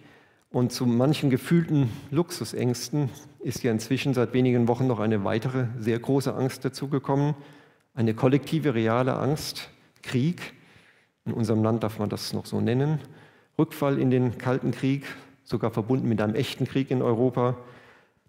Und 0.51 0.71
zu 0.71 0.85
manchen 0.85 1.31
gefühlten 1.31 1.89
Luxusängsten 2.11 3.09
ist 3.41 3.63
ja 3.63 3.73
inzwischen 3.73 4.13
seit 4.13 4.35
wenigen 4.35 4.69
Wochen 4.69 4.87
noch 4.87 5.01
eine 5.01 5.25
weitere 5.25 5.69
sehr 5.79 5.99
große 5.99 6.35
Angst 6.35 6.63
dazugekommen. 6.63 7.37
Eine 7.95 8.13
kollektive, 8.13 8.75
reale 8.75 9.17
Angst, 9.17 9.71
Krieg. 10.03 10.53
In 11.25 11.33
unserem 11.33 11.63
Land 11.63 11.83
darf 11.83 11.99
man 11.99 12.11
das 12.11 12.35
noch 12.35 12.45
so 12.45 12.61
nennen. 12.61 12.99
Rückfall 13.59 13.99
in 13.99 14.11
den 14.11 14.37
Kalten 14.37 14.73
Krieg, 14.73 15.07
sogar 15.43 15.71
verbunden 15.71 16.07
mit 16.07 16.21
einem 16.21 16.35
echten 16.35 16.67
Krieg 16.67 16.91
in 16.91 17.01
Europa. 17.01 17.57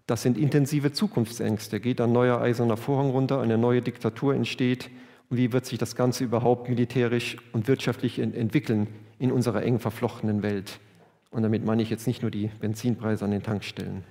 Das 0.06 0.22
sind 0.22 0.38
intensive 0.38 0.92
Zukunftsängste. 0.92 1.78
Geht 1.78 2.00
ein 2.00 2.12
neuer 2.12 2.40
eiserner 2.40 2.78
Vorhang 2.78 3.10
runter, 3.10 3.42
eine 3.42 3.58
neue 3.58 3.82
Diktatur 3.82 4.34
entsteht 4.34 4.88
wie 5.30 5.52
wird 5.52 5.64
sich 5.64 5.78
das 5.78 5.94
Ganze 5.94 6.24
überhaupt 6.24 6.68
militärisch 6.68 7.36
und 7.52 7.68
wirtschaftlich 7.68 8.18
entwickeln 8.18 8.88
in 9.18 9.30
unserer 9.30 9.62
eng 9.62 9.78
verflochtenen 9.78 10.42
Welt? 10.42 10.80
Und 11.30 11.44
damit 11.44 11.64
meine 11.64 11.82
ich 11.82 11.90
jetzt 11.90 12.08
nicht 12.08 12.22
nur 12.22 12.32
die 12.32 12.48
Benzinpreise 12.60 13.24
an 13.24 13.30
den 13.30 13.44
Tankstellen. 13.44 14.02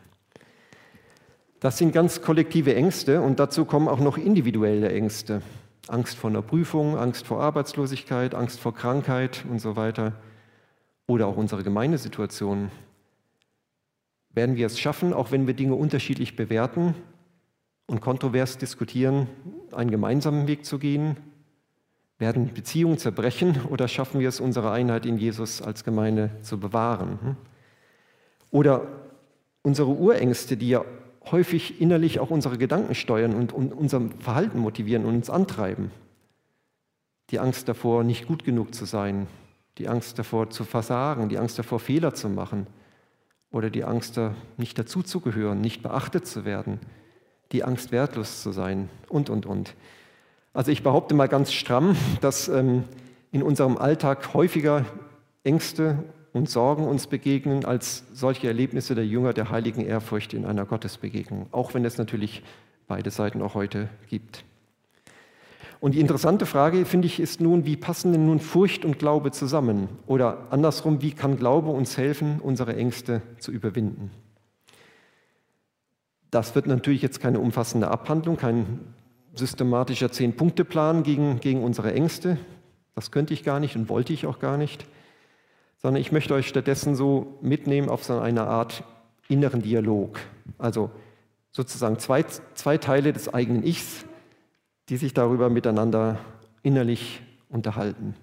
Das 1.60 1.77
sind 1.77 1.91
ganz 1.91 2.21
kollektive 2.21 2.73
Ängste 2.73 3.21
und 3.21 3.38
dazu 3.38 3.65
kommen 3.65 3.89
auch 3.89 3.99
noch 3.99 4.17
individuelle 4.17 4.89
Ängste. 4.89 5.41
Angst 5.89 6.17
vor 6.17 6.29
einer 6.29 6.41
Prüfung, 6.41 6.97
Angst 6.97 7.27
vor 7.27 7.41
Arbeitslosigkeit, 7.41 8.34
Angst 8.34 8.62
vor 8.62 8.73
Krankheit 8.73 9.43
und 9.49 9.60
so 9.60 9.75
weiter. 9.75 10.13
Oder 11.08 11.27
auch 11.27 11.36
unsere 11.36 11.63
Gemeindesituation. 11.63 12.71
Werden 14.34 14.55
wir 14.55 14.67
es 14.67 14.79
schaffen, 14.79 15.12
auch 15.12 15.32
wenn 15.32 15.47
wir 15.47 15.53
Dinge 15.53 15.75
unterschiedlich 15.75 16.38
bewerten 16.38 16.95
und 17.89 18.02
kontrovers 18.02 18.58
diskutieren, 18.58 19.28
einen 19.71 19.91
gemeinsamen 19.91 20.47
Weg 20.47 20.65
zu 20.65 20.80
gehen? 20.80 21.17
Werden 22.17 22.54
Beziehungen 22.54 22.97
zerbrechen 22.97 23.62
oder 23.69 23.88
schaffen 23.88 24.19
wir 24.19 24.30
es, 24.30 24.39
unsere 24.39 24.71
Einheit 24.71 25.06
in 25.06 25.17
Jesus 25.17 25.62
als 25.62 25.84
Gemeinde 25.84 26.30
zu 26.41 26.60
bewahren? 26.60 27.19
Hm? 27.21 27.36
Oder 28.52 28.88
unsere 29.62 29.89
Urängste, 29.89 30.58
die 30.58 30.69
ja 30.69 30.86
häufig 31.32 31.82
innerlich 31.82 32.19
auch 32.19 32.30
unsere 32.30 32.58
Gedanken 32.58 32.95
steuern 32.95 33.36
und, 33.36 33.54
unser 33.54 34.02
Verhalten 34.19 34.60
motivieren 34.60 35.06
und 35.06 35.15
uns 35.15 35.30
antreiben. 35.30 35.91
Die 37.30 37.39
Angst 37.39 37.67
davor, 37.67 38.04
nicht 38.04 38.28
gut 38.28 38.43
genug 38.43 38.73
zu 38.73 38.86
sein, 38.86 39.28
die 39.78 39.88
Angst 39.88 40.17
davor 40.17 40.49
zu 40.49 40.63
versagen, 40.63 41.30
die 41.30 41.38
Angst 41.38 41.60
davor, 41.60 41.80
Fehler 41.80 42.13
zu 42.13 42.30
machen 42.30 42.67
oder 43.52 43.69
die 43.69 43.84
Angst, 43.84 44.19
nicht 44.58 44.78
dazuzugehören, 44.78 45.62
nicht 45.62 45.84
beachtet 45.84 46.25
zu 46.25 46.45
werden, 46.45 46.80
die 47.51 47.63
Angst, 47.63 47.91
wertlos 47.91 48.41
zu 48.41 48.51
sein 48.51 48.89
und, 49.07 49.29
und, 49.29 49.45
und. 49.45 49.75
Also 50.53 50.71
ich 50.71 50.83
behaupte 50.83 51.15
mal 51.15 51.27
ganz 51.27 51.51
stramm, 51.51 51.95
dass 52.21 52.47
ähm, 52.47 52.83
in 53.31 53.43
unserem 53.43 53.77
Alltag 53.77 54.33
häufiger 54.33 54.85
Ängste 55.43 56.03
und 56.33 56.49
Sorgen 56.49 56.88
uns 56.88 57.07
begegnen 57.07 57.65
als 57.65 58.03
solche 58.13 58.47
Erlebnisse 58.47 58.95
der 58.95 59.05
Jünger 59.05 59.33
der 59.33 59.49
heiligen 59.49 59.85
Ehrfurcht 59.85 60.33
in 60.33 60.45
einer 60.45 60.65
Gottesbegegnung, 60.65 61.47
auch 61.51 61.73
wenn 61.73 61.85
es 61.85 61.97
natürlich 61.97 62.43
beide 62.88 63.12
Seiten 63.12 63.41
auch 63.41 63.55
heute 63.55 63.89
gibt. 64.07 64.43
Und 65.79 65.95
die 65.95 66.01
interessante 66.01 66.45
Frage, 66.45 66.85
finde 66.85 67.07
ich, 67.07 67.19
ist 67.19 67.39
nun, 67.39 67.65
wie 67.65 67.77
passen 67.77 68.12
denn 68.12 68.25
nun 68.25 68.39
Furcht 68.39 68.83
und 68.83 68.99
Glaube 68.99 69.31
zusammen? 69.31 69.88
Oder 70.07 70.47
andersrum, 70.49 71.01
wie 71.01 71.12
kann 71.12 71.38
Glaube 71.38 71.69
uns 71.69 71.97
helfen, 71.97 72.41
unsere 72.41 72.75
Ängste 72.75 73.21
zu 73.38 73.51
überwinden? 73.51 74.12
Das 76.31 76.55
wird 76.55 76.67
natürlich 76.67 77.01
jetzt 77.01 77.19
keine 77.19 77.39
umfassende 77.39 77.89
Abhandlung, 77.89 78.37
kein 78.37 78.79
systematischer 79.33 80.11
Zehn-Punkte-Plan 80.11 81.03
gegen, 81.03 81.39
gegen 81.39 81.63
unsere 81.63 81.93
Ängste. 81.93 82.37
Das 82.95 83.11
könnte 83.11 83.33
ich 83.33 83.43
gar 83.43 83.59
nicht 83.59 83.75
und 83.75 83.89
wollte 83.89 84.13
ich 84.13 84.25
auch 84.25 84.39
gar 84.39 84.57
nicht. 84.57 84.85
Sondern 85.77 86.01
ich 86.01 86.11
möchte 86.11 86.33
euch 86.33 86.47
stattdessen 86.47 86.95
so 86.95 87.37
mitnehmen 87.41 87.89
auf 87.89 88.03
so 88.03 88.19
eine 88.19 88.43
Art 88.47 88.83
inneren 89.27 89.61
Dialog. 89.61 90.19
Also 90.57 90.91
sozusagen 91.51 91.99
zwei, 91.99 92.25
zwei 92.53 92.77
Teile 92.77 93.13
des 93.13 93.33
eigenen 93.33 93.63
Ichs, 93.63 94.05
die 94.89 94.97
sich 94.97 95.13
darüber 95.13 95.49
miteinander 95.49 96.19
innerlich 96.61 97.21
unterhalten. 97.47 98.15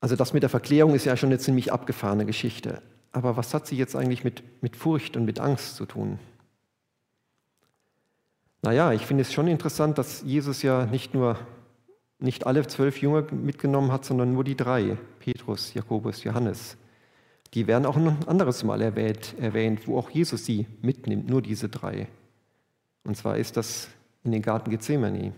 Also 0.00 0.16
das 0.16 0.32
mit 0.32 0.42
der 0.42 0.50
Verklärung 0.50 0.94
ist 0.94 1.04
ja 1.04 1.16
schon 1.16 1.28
eine 1.28 1.38
ziemlich 1.38 1.72
abgefahrene 1.72 2.26
Geschichte. 2.26 2.82
Aber 3.12 3.36
was 3.36 3.52
hat 3.54 3.66
sie 3.66 3.76
jetzt 3.76 3.94
eigentlich 3.94 4.24
mit, 4.24 4.42
mit 4.62 4.76
Furcht 4.76 5.16
und 5.16 5.24
mit 5.24 5.38
Angst 5.38 5.76
zu 5.76 5.86
tun? 5.86 6.18
Naja, 8.62 8.92
ich 8.92 9.06
finde 9.06 9.22
es 9.22 9.32
schon 9.32 9.48
interessant, 9.48 9.98
dass 9.98 10.22
Jesus 10.22 10.62
ja 10.62 10.86
nicht 10.86 11.14
nur 11.14 11.36
nicht 12.22 12.46
alle 12.46 12.66
zwölf 12.66 13.00
Jünger 13.02 13.24
mitgenommen 13.32 13.92
hat, 13.92 14.04
sondern 14.04 14.32
nur 14.32 14.44
die 14.44 14.56
drei, 14.56 14.96
Petrus, 15.18 15.74
Jakobus, 15.74 16.24
Johannes. 16.24 16.76
Die 17.54 17.66
werden 17.66 17.84
auch 17.84 17.96
ein 17.96 18.16
anderes 18.26 18.64
Mal 18.64 18.80
erwähnt, 18.80 19.34
erwähnt, 19.38 19.86
wo 19.86 19.98
auch 19.98 20.08
Jesus 20.08 20.46
sie 20.46 20.66
mitnimmt, 20.80 21.28
nur 21.28 21.42
diese 21.42 21.68
drei. 21.68 22.08
Und 23.04 23.16
zwar 23.16 23.36
ist 23.36 23.56
das 23.56 23.88
in 24.24 24.32
den 24.32 24.40
Garten 24.40 24.70
Gethsemane. 24.70 25.32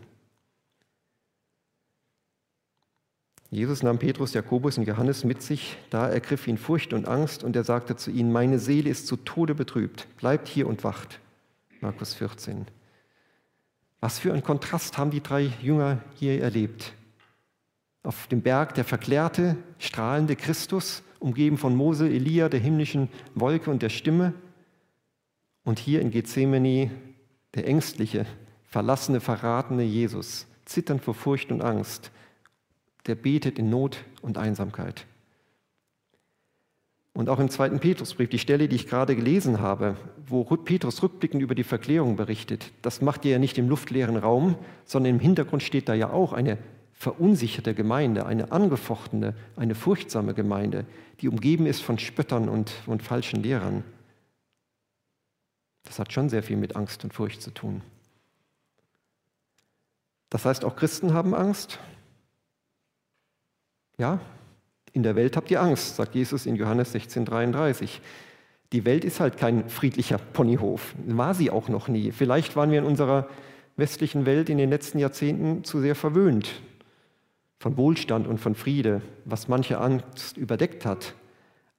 Jesus 3.55 3.85
nahm 3.85 3.99
Petrus, 3.99 4.35
Jakobus 4.35 4.79
und 4.79 4.89
Johannes 4.89 5.23
mit 5.23 5.41
sich, 5.41 5.77
da 5.91 6.09
ergriff 6.09 6.49
ihn 6.49 6.59
Furcht 6.59 6.93
und 6.93 7.07
Angst 7.07 7.45
und 7.45 7.55
er 7.55 7.63
sagte 7.63 7.95
zu 7.95 8.11
ihnen, 8.11 8.33
meine 8.33 8.59
Seele 8.59 8.91
ist 8.91 9.07
zu 9.07 9.17
Tode 9.17 9.55
betrübt, 9.55 10.09
bleibt 10.17 10.49
hier 10.49 10.67
und 10.67 10.83
wacht. 10.83 11.21
Markus 11.81 12.15
14. 12.15 12.67
Was 14.01 14.19
für 14.19 14.33
ein 14.35 14.43
Kontrast 14.43 14.99
haben 14.99 15.13
die 15.13 15.23
drei 15.23 15.53
Jünger 15.63 16.03
hier 16.15 16.43
erlebt. 16.43 16.95
Auf 18.03 18.27
dem 18.27 18.43
Berg 18.43 18.75
der 18.75 18.85
verklärte, 18.85 19.57
strahlende 19.79 20.35
Christus, 20.35 21.05
umgeben 21.21 21.57
von 21.57 21.77
Mose, 21.77 22.09
Elia, 22.09 22.49
der 22.49 22.61
himmlischen 22.61 23.09
Wolke 23.37 23.71
und 23.71 23.83
der 23.83 23.89
Stimme. 23.89 24.35
Und 25.63 25.79
hier 25.79 26.01
in 26.01 26.11
Gethsemane 26.11 26.91
der 27.55 27.69
ängstliche, 27.69 28.27
verlassene, 28.65 29.21
verratene 29.21 29.85
Jesus, 29.85 30.47
zitternd 30.65 31.03
vor 31.03 31.15
Furcht 31.15 31.53
und 31.53 31.63
Angst, 31.63 32.11
der 33.07 33.15
betet 33.15 33.59
in 33.59 33.71
Not 33.71 34.05
und 34.23 34.39
Einsamkeit. 34.39 35.07
Und 37.13 37.29
auch 37.29 37.39
im 37.39 37.49
zweiten 37.49 37.79
Petrusbrief, 37.79 38.29
die 38.29 38.41
Stelle, 38.41 38.67
die 38.67 38.75
ich 38.75 38.89
gerade 38.89 39.15
gelesen 39.15 39.61
habe, 39.61 39.97
wo 40.27 40.43
Petrus 40.45 41.01
rückblickend 41.03 41.43
über 41.43 41.55
die 41.55 41.63
Verklärung 41.63 42.17
berichtet, 42.17 42.73
das 42.83 43.03
macht 43.03 43.25
er 43.25 43.33
ja 43.33 43.39
nicht 43.39 43.57
im 43.57 43.69
luftleeren 43.69 44.17
Raum, 44.17 44.57
sondern 44.85 45.15
im 45.15 45.21
Hintergrund 45.21 45.63
steht 45.63 45.89
da 45.89 45.95
ja 45.95 46.11
auch 46.11 46.33
eine 46.33 46.59
verunsicherte 46.93 47.75
Gemeinde, 47.75 48.27
eine 48.27 48.51
angefochtene, 48.51 49.35
eine 49.55 49.77
furchtsame 49.77 50.35
Gemeinde, 50.35 50.87
die 51.21 51.29
umgeben 51.29 51.67
ist 51.67 51.83
von 51.83 51.99
Spöttern 51.99 52.49
und, 52.49 52.73
und 52.87 53.03
falschen 53.03 53.43
Lehrern. 53.43 53.85
Das 55.85 55.99
hat 56.01 56.13
schon 56.13 56.29
sehr 56.29 56.43
viel 56.43 56.57
mit 56.57 56.75
Angst 56.75 57.05
und 57.05 57.15
Furcht 57.15 57.43
zu 57.43 57.53
tun. 57.53 57.83
Das 60.31 60.45
heißt, 60.45 60.65
auch 60.65 60.75
Christen 60.75 61.15
haben 61.15 61.35
Angst. 61.35 61.79
Ja, 63.99 64.21
in 64.93 65.03
der 65.03 65.17
Welt 65.17 65.37
habt 65.37 65.51
ihr 65.51 65.61
Angst, 65.61 65.97
sagt 65.97 66.15
Jesus 66.15 66.47
in 66.47 66.57
Johannes 66.57 66.95
16,33. 66.95 68.01
Die 68.73 68.85
Welt 68.85 69.05
ist 69.05 69.21
halt 69.21 69.37
kein 69.37 69.69
friedlicher 69.69 70.19
Ponyhof. 70.19 70.95
War 71.07 71.35
sie 71.35 71.51
auch 71.51 71.69
noch 71.69 71.89
nie. 71.89 72.13
Vielleicht 72.13 72.57
waren 72.57 72.71
wir 72.71 72.79
in 72.79 72.85
unserer 72.85 73.29
westlichen 73.77 74.27
Welt 74.27 74.49
in 74.49 74.59
den 74.59 74.71
letzten 74.71 74.99
Jahrzehnten 74.99 75.65
zu 75.65 75.81
sehr 75.81 75.95
verwöhnt 75.95 76.63
von 77.59 77.77
Wohlstand 77.77 78.27
und 78.27 78.39
von 78.39 78.55
Friede, 78.55 79.01
was 79.25 79.49
manche 79.49 79.81
Angst 79.81 80.37
überdeckt 80.37 80.85
hat. 80.85 81.15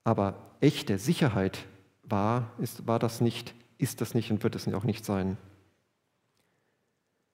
Aber 0.04 0.34
echte 0.60 0.98
Sicherheit 0.98 1.64
war, 2.02 2.50
ist, 2.58 2.86
war 2.86 2.98
das 2.98 3.20
nicht, 3.20 3.54
ist 3.78 4.00
das 4.00 4.14
nicht 4.14 4.30
und 4.30 4.42
wird 4.42 4.56
es 4.56 4.66
auch 4.72 4.84
nicht 4.84 5.04
sein. 5.04 5.36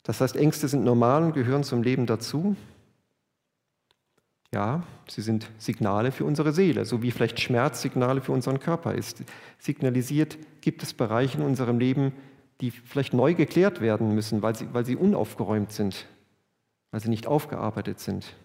Das 0.02 0.20
heißt, 0.20 0.36
Ängste 0.36 0.68
sind 0.68 0.84
normal 0.84 1.22
und 1.22 1.32
gehören 1.32 1.64
zum 1.64 1.82
Leben 1.82 2.06
dazu. 2.06 2.56
Ja, 4.54 4.82
sie 5.08 5.22
sind 5.22 5.50
Signale 5.56 6.12
für 6.12 6.26
unsere 6.26 6.52
Seele, 6.52 6.84
so 6.84 7.02
wie 7.02 7.10
vielleicht 7.10 7.40
Schmerz 7.40 7.80
Signale 7.80 8.20
für 8.20 8.32
unseren 8.32 8.60
Körper 8.60 8.94
ist. 8.94 9.22
Signalisiert, 9.58 10.36
gibt 10.60 10.82
es 10.82 10.92
Bereiche 10.92 11.38
in 11.38 11.44
unserem 11.44 11.78
Leben, 11.78 12.12
die 12.60 12.70
vielleicht 12.70 13.14
neu 13.14 13.34
geklärt 13.34 13.80
werden 13.80 14.14
müssen, 14.14 14.42
weil 14.42 14.54
sie, 14.54 14.72
weil 14.72 14.84
sie 14.84 14.96
unaufgeräumt 14.96 15.72
sind, 15.72 16.06
weil 16.90 17.00
sie 17.00 17.08
nicht 17.08 17.26
aufgearbeitet 17.26 17.98
sind. 17.98 18.36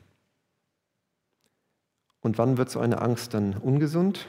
Und 2.22 2.38
wann 2.38 2.58
wird 2.58 2.70
so 2.70 2.80
eine 2.80 3.02
Angst 3.02 3.34
dann 3.34 3.58
ungesund? 3.58 4.28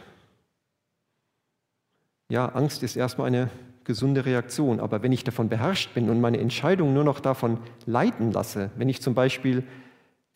Ja, 2.28 2.46
Angst 2.46 2.82
ist 2.82 2.96
erstmal 2.96 3.28
eine 3.28 3.50
gesunde 3.84 4.26
Reaktion, 4.26 4.80
aber 4.80 5.02
wenn 5.02 5.12
ich 5.12 5.24
davon 5.24 5.48
beherrscht 5.48 5.94
bin 5.94 6.10
und 6.10 6.20
meine 6.20 6.38
Entscheidung 6.38 6.92
nur 6.92 7.04
noch 7.04 7.20
davon 7.20 7.58
leiten 7.86 8.32
lasse, 8.32 8.70
wenn 8.76 8.88
ich 8.88 9.00
zum 9.00 9.14
Beispiel 9.14 9.64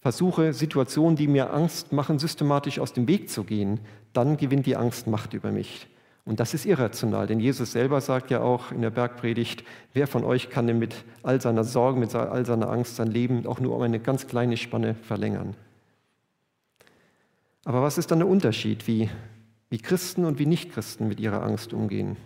versuche, 0.03 0.53
Situationen, 0.53 1.17
die 1.17 1.29
mir 1.29 1.55
Angst 1.55 1.93
machen, 1.93 2.19
systematisch 2.19 2.81
aus 2.81 2.93
dem 2.93 3.07
Weg 3.07 3.31
zu 3.31 3.45
gehen, 3.45 3.81
dann 4.13 4.37
gewinnt 4.37 4.67
die 4.67 4.77
Angst 4.77 5.07
Macht 5.07 5.33
über 5.33 5.53
mich. 5.53 5.87
Und 6.25 6.39
das 6.41 6.55
ist 6.55 6.67
irrational, 6.67 7.27
denn 7.27 7.41
Jesus 7.41 7.73
selber 7.73 8.01
sagt 8.01 8.31
ja 8.31 8.41
auch 8.41 8.71
in 8.71 8.83
der 8.83 8.91
Bergpredigt, 8.91 9.65
wer 9.93 10.07
von 10.07 10.25
euch 10.25 10.51
kann 10.51 10.67
denn 10.67 10.79
mit 10.79 11.05
all 11.23 11.41
seiner 11.41 11.65
Sorge, 11.65 11.99
mit 11.99 12.15
all 12.15 12.45
seiner 12.45 12.69
Angst 12.69 12.97
sein 12.97 13.09
Leben 13.09 13.47
auch 13.47 13.61
nur 13.61 13.75
um 13.75 13.83
eine 13.83 13.99
ganz 14.01 14.27
kleine 14.27 14.57
Spanne 14.57 14.95
verlängern. 14.95 15.55
Aber 17.65 17.83
was 17.83 17.97
ist 17.97 18.11
dann 18.11 18.19
der 18.19 18.29
Unterschied, 18.29 18.87
wie, 18.89 19.09
wie 19.71 19.79
Christen 19.79 20.25
und 20.25 20.39
wie 20.39 20.47
Nichtchristen 20.47 21.09
mit 21.09 21.21
ihrer 21.21 21.43
Angst 21.43 21.73
umgehen? 21.73 22.17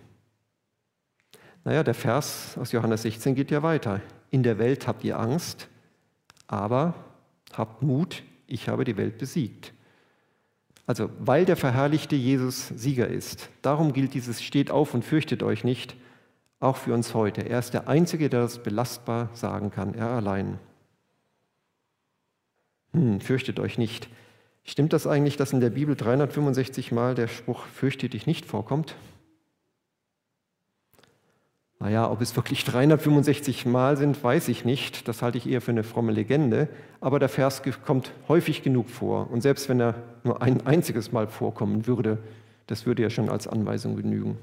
Naja, 1.64 1.82
der 1.82 1.94
Vers 1.94 2.56
aus 2.58 2.72
Johannes 2.72 3.02
16 3.02 3.34
geht 3.34 3.50
ja 3.50 3.62
weiter. 3.62 4.00
In 4.30 4.42
der 4.42 4.58
Welt 4.58 4.86
habt 4.86 5.04
ihr 5.04 5.18
Angst, 5.18 5.68
aber 6.46 6.94
Habt 7.52 7.82
Mut, 7.82 8.22
ich 8.46 8.68
habe 8.68 8.85
die 8.85 8.96
Welt 8.96 9.18
besiegt. 9.18 9.72
Also, 10.87 11.11
weil 11.18 11.44
der 11.44 11.56
verherrlichte 11.56 12.14
Jesus 12.14 12.68
Sieger 12.68 13.09
ist. 13.09 13.50
Darum 13.62 13.92
gilt 13.92 14.14
dieses 14.14 14.42
Steht 14.42 14.70
auf 14.70 14.94
und 14.94 15.04
fürchtet 15.04 15.42
euch 15.42 15.64
nicht, 15.64 15.96
auch 16.61 16.76
für 16.76 16.94
uns 16.94 17.12
heute. 17.12 17.42
Er 17.42 17.59
ist 17.59 17.74
der 17.74 17.88
Einzige, 17.88 18.28
der 18.28 18.42
das 18.42 18.62
belastbar 18.62 19.30
sagen 19.35 19.70
kann, 19.70 19.94
er 19.94 20.11
allein. 20.11 20.59
Hm, 22.92 23.20
fürchtet 23.20 23.59
euch 23.59 23.78
nicht. 23.78 24.09
Stimmt 24.64 24.92
das 24.92 25.06
eigentlich, 25.06 25.37
dass 25.37 25.52
in 25.52 25.61
der 25.61 25.70
Bibel 25.70 25.96
365 25.96 26.92
Mal 26.92 27.14
der 27.14 27.28
Spruch 27.28 27.66
fürchte 27.66 28.09
dich 28.09 28.26
nicht 28.26 28.46
vorkommt? 28.46 28.96
Naja, 31.87 32.11
ob 32.11 32.20
es 32.20 32.35
wirklich 32.35 32.64
365 32.64 33.64
Mal 33.64 33.96
sind, 33.96 34.25
weiß 34.25 34.49
ich 34.49 34.64
nicht. 34.64 35.07
Das 35.07 35.22
halte 35.22 35.38
ich 35.38 35.49
eher 35.49 35.61
für 35.61 35.70
eine 35.70 35.85
fromme 35.85 36.11
Legende. 36.11 36.66
Aber 37.01 37.20
der 37.20 37.29
Vers 37.29 37.62
kommt 37.85 38.11
häufig 38.27 38.64
genug 38.64 38.90
vor. 38.90 39.31
Und 39.31 39.40
selbst 39.40 39.68
wenn 39.68 39.79
er 39.81 39.94
nur 40.25 40.42
ein 40.42 40.66
einziges 40.66 41.12
Mal 41.12 41.29
vorkommen 41.29 41.87
würde, 41.87 42.18
Das 42.66 42.87
würde 42.87 43.03
ja 43.03 43.11
schon 43.11 43.29
als 43.29 43.46
Anweisung 43.46 43.94
genügen. 43.94 44.37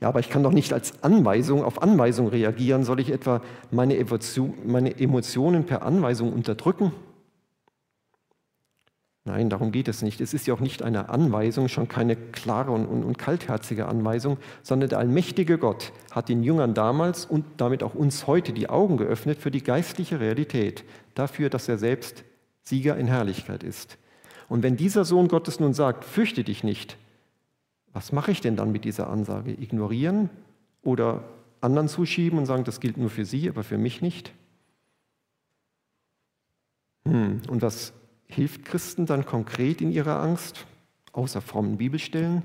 Ja, 0.00 0.08
aber 0.08 0.18
ich 0.18 0.30
kann 0.30 0.42
doch 0.42 0.50
nicht 0.50 0.72
als 0.72 1.04
Anweisung 1.04 1.62
auf 1.62 1.80
Anweisung 1.80 2.26
reagieren. 2.26 2.82
Soll 2.82 2.98
ich 2.98 3.12
etwa 3.12 3.40
meine 3.70 3.96
Emotionen 3.96 5.64
per 5.64 5.82
Anweisung 5.82 6.32
unterdrücken? 6.32 6.90
Nein, 9.26 9.48
darum 9.48 9.72
geht 9.72 9.88
es 9.88 10.02
nicht. 10.02 10.20
Es 10.20 10.34
ist 10.34 10.46
ja 10.46 10.52
auch 10.52 10.60
nicht 10.60 10.82
eine 10.82 11.08
Anweisung, 11.08 11.68
schon 11.68 11.88
keine 11.88 12.14
klare 12.14 12.72
und, 12.72 12.84
und, 12.84 13.04
und, 13.04 13.16
kaltherzige 13.16 13.86
Anweisung, 13.86 14.36
sondern 14.62 14.90
der 14.90 14.98
allmächtige 14.98 15.56
Gott 15.56 15.92
hat 16.10 16.28
den 16.28 16.42
Jüngern 16.42 16.74
damals 16.74 17.24
und 17.24 17.46
damit 17.56 17.82
auch 17.82 17.94
uns 17.94 18.26
heute 18.26 18.52
die 18.52 18.68
Augen 18.68 18.98
geöffnet 18.98 19.38
für 19.38 19.50
die 19.50 19.62
geistliche 19.62 20.20
Realität, 20.20 20.84
dafür, 21.14 21.48
dass 21.48 21.68
er 21.70 21.78
selbst 21.78 22.22
Sieger 22.62 22.98
in 22.98 23.06
Herrlichkeit 23.06 23.62
ist. 23.62 23.96
Und 24.50 24.62
wenn 24.62 24.76
dieser 24.76 25.06
Sohn 25.06 25.28
Gottes 25.28 25.58
nun 25.58 25.72
sagt, 25.72 26.04
fürchte 26.04 26.44
dich 26.44 26.62
nicht, 26.62 26.98
was 27.94 28.12
mache 28.12 28.30
ich 28.30 28.42
denn 28.42 28.56
dann 28.56 28.72
mit 28.72 28.84
dieser 28.84 29.08
Ansage? 29.08 29.52
Ignorieren 29.52 30.28
oder 30.82 31.24
anderen 31.62 31.88
zuschieben 31.88 32.38
und 32.38 32.44
sagen, 32.44 32.64
das 32.64 32.78
gilt 32.78 32.98
nur 32.98 33.08
für 33.08 33.24
sie, 33.24 33.48
aber 33.48 33.62
für 33.62 33.78
mich 33.78 34.02
nicht? 34.02 34.32
Hm. 37.06 37.40
Und 37.48 37.62
was 37.62 37.94
hilft 38.26 38.64
Christen 38.64 39.06
dann 39.06 39.26
konkret 39.26 39.80
in 39.80 39.90
ihrer 39.90 40.20
Angst, 40.20 40.66
außer 41.12 41.40
frommen 41.40 41.76
Bibelstellen? 41.78 42.42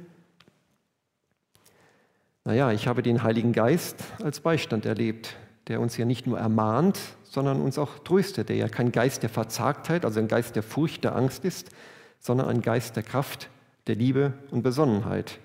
Naja, 2.45 2.71
ich 2.71 2.87
habe 2.87 3.03
den 3.03 3.23
Heiligen 3.23 3.53
Geist 3.53 4.03
als 4.23 4.39
Beistand 4.39 4.85
erlebt, 4.85 5.35
der 5.67 5.79
uns 5.81 5.97
ja 5.97 6.05
nicht 6.05 6.25
nur 6.25 6.39
ermahnt, 6.39 6.99
sondern 7.23 7.61
uns 7.61 7.77
auch 7.77 7.99
tröstet, 7.99 8.49
der 8.49 8.55
ja 8.55 8.67
kein 8.67 8.91
Geist 8.91 9.21
der 9.21 9.29
Verzagtheit, 9.29 10.03
also 10.03 10.19
ein 10.19 10.27
Geist 10.27 10.55
der 10.55 10.63
Furcht, 10.63 11.03
der 11.03 11.15
Angst 11.15 11.45
ist, 11.45 11.69
sondern 12.19 12.47
ein 12.47 12.61
Geist 12.61 12.95
der 12.95 13.03
Kraft, 13.03 13.49
der 13.87 13.95
Liebe 13.95 14.33
und 14.51 14.63
Besonnenheit, 14.63 15.39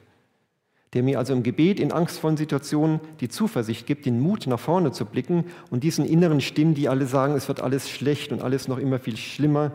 der 0.93 1.03
mir 1.03 1.19
also 1.19 1.33
im 1.33 1.43
Gebet 1.43 1.81
in 1.81 1.93
angstvollen 1.93 2.37
Situationen 2.37 3.01
die 3.21 3.29
Zuversicht 3.29 3.87
gibt, 3.87 4.07
den 4.07 4.21
Mut 4.21 4.47
nach 4.47 4.61
vorne 4.61 4.93
zu 4.93 5.05
blicken 5.05 5.45
und 5.71 5.85
diesen 5.85 6.05
inneren 6.05 6.41
Stimmen, 6.41 6.75
die 6.75 6.89
alle 6.89 7.07
sagen, 7.07 7.35
es 7.35 7.49
wird 7.49 7.61
alles 7.61 7.91
schlecht 7.91 8.33
und 8.33 8.43
alles 8.43 8.69
noch 8.69 8.79
immer 8.79 8.99
viel 8.99 9.17
schlimmer, 9.17 9.73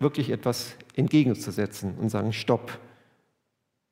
wirklich 0.00 0.30
etwas 0.30 0.74
entgegenzusetzen 0.96 1.94
und 1.98 2.08
sagen, 2.08 2.32
stopp. 2.32 2.78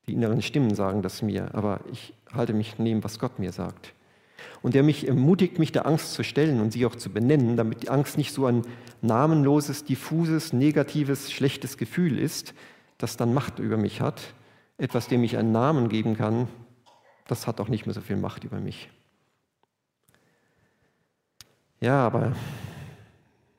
Die 0.07 0.15
inneren 0.15 0.43
Stimmen 0.43 0.75
sagen 0.75 1.03
das 1.03 1.23
mir, 1.23 1.55
aber 1.55 1.81
ich 1.93 2.15
halte 2.33 2.55
mich 2.55 2.79
neben, 2.79 3.05
was 3.05 3.19
Gott 3.19 3.39
mir 3.39 3.53
sagt. 3.53 3.95
Und 4.63 4.75
der 4.75 4.83
mich 4.83 5.07
ermutigt, 5.07 5.59
mich 5.59 5.71
der 5.71 5.87
Angst 5.87 6.15
zu 6.15 6.25
stellen 6.25 6.61
und 6.61 6.73
sie 6.73 6.87
auch 6.87 6.97
zu 6.97 7.11
benennen, 7.11 7.57
damit 7.57 7.83
die 7.83 7.91
Angst 7.91 8.17
nicht 8.17 8.33
so 8.33 8.47
ein 8.47 8.63
namenloses, 9.03 9.85
diffuses, 9.85 10.53
negatives, 10.53 11.31
schlechtes 11.31 11.77
Gefühl 11.77 12.19
ist, 12.19 12.55
das 12.97 13.17
dann 13.17 13.35
Macht 13.35 13.59
über 13.59 13.77
mich 13.77 14.01
hat. 14.01 14.21
Etwas, 14.79 15.09
dem 15.09 15.23
ich 15.23 15.37
einen 15.37 15.53
Namen 15.53 15.89
geben 15.89 16.17
kann, 16.17 16.49
das 17.27 17.47
hat 17.47 17.61
auch 17.61 17.69
nicht 17.69 17.87
mehr 17.87 17.95
so 17.95 18.01
viel 18.01 18.17
Macht 18.17 18.45
über 18.45 18.59
mich. 18.59 18.89
Ja, 21.81 22.05
aber 22.05 22.33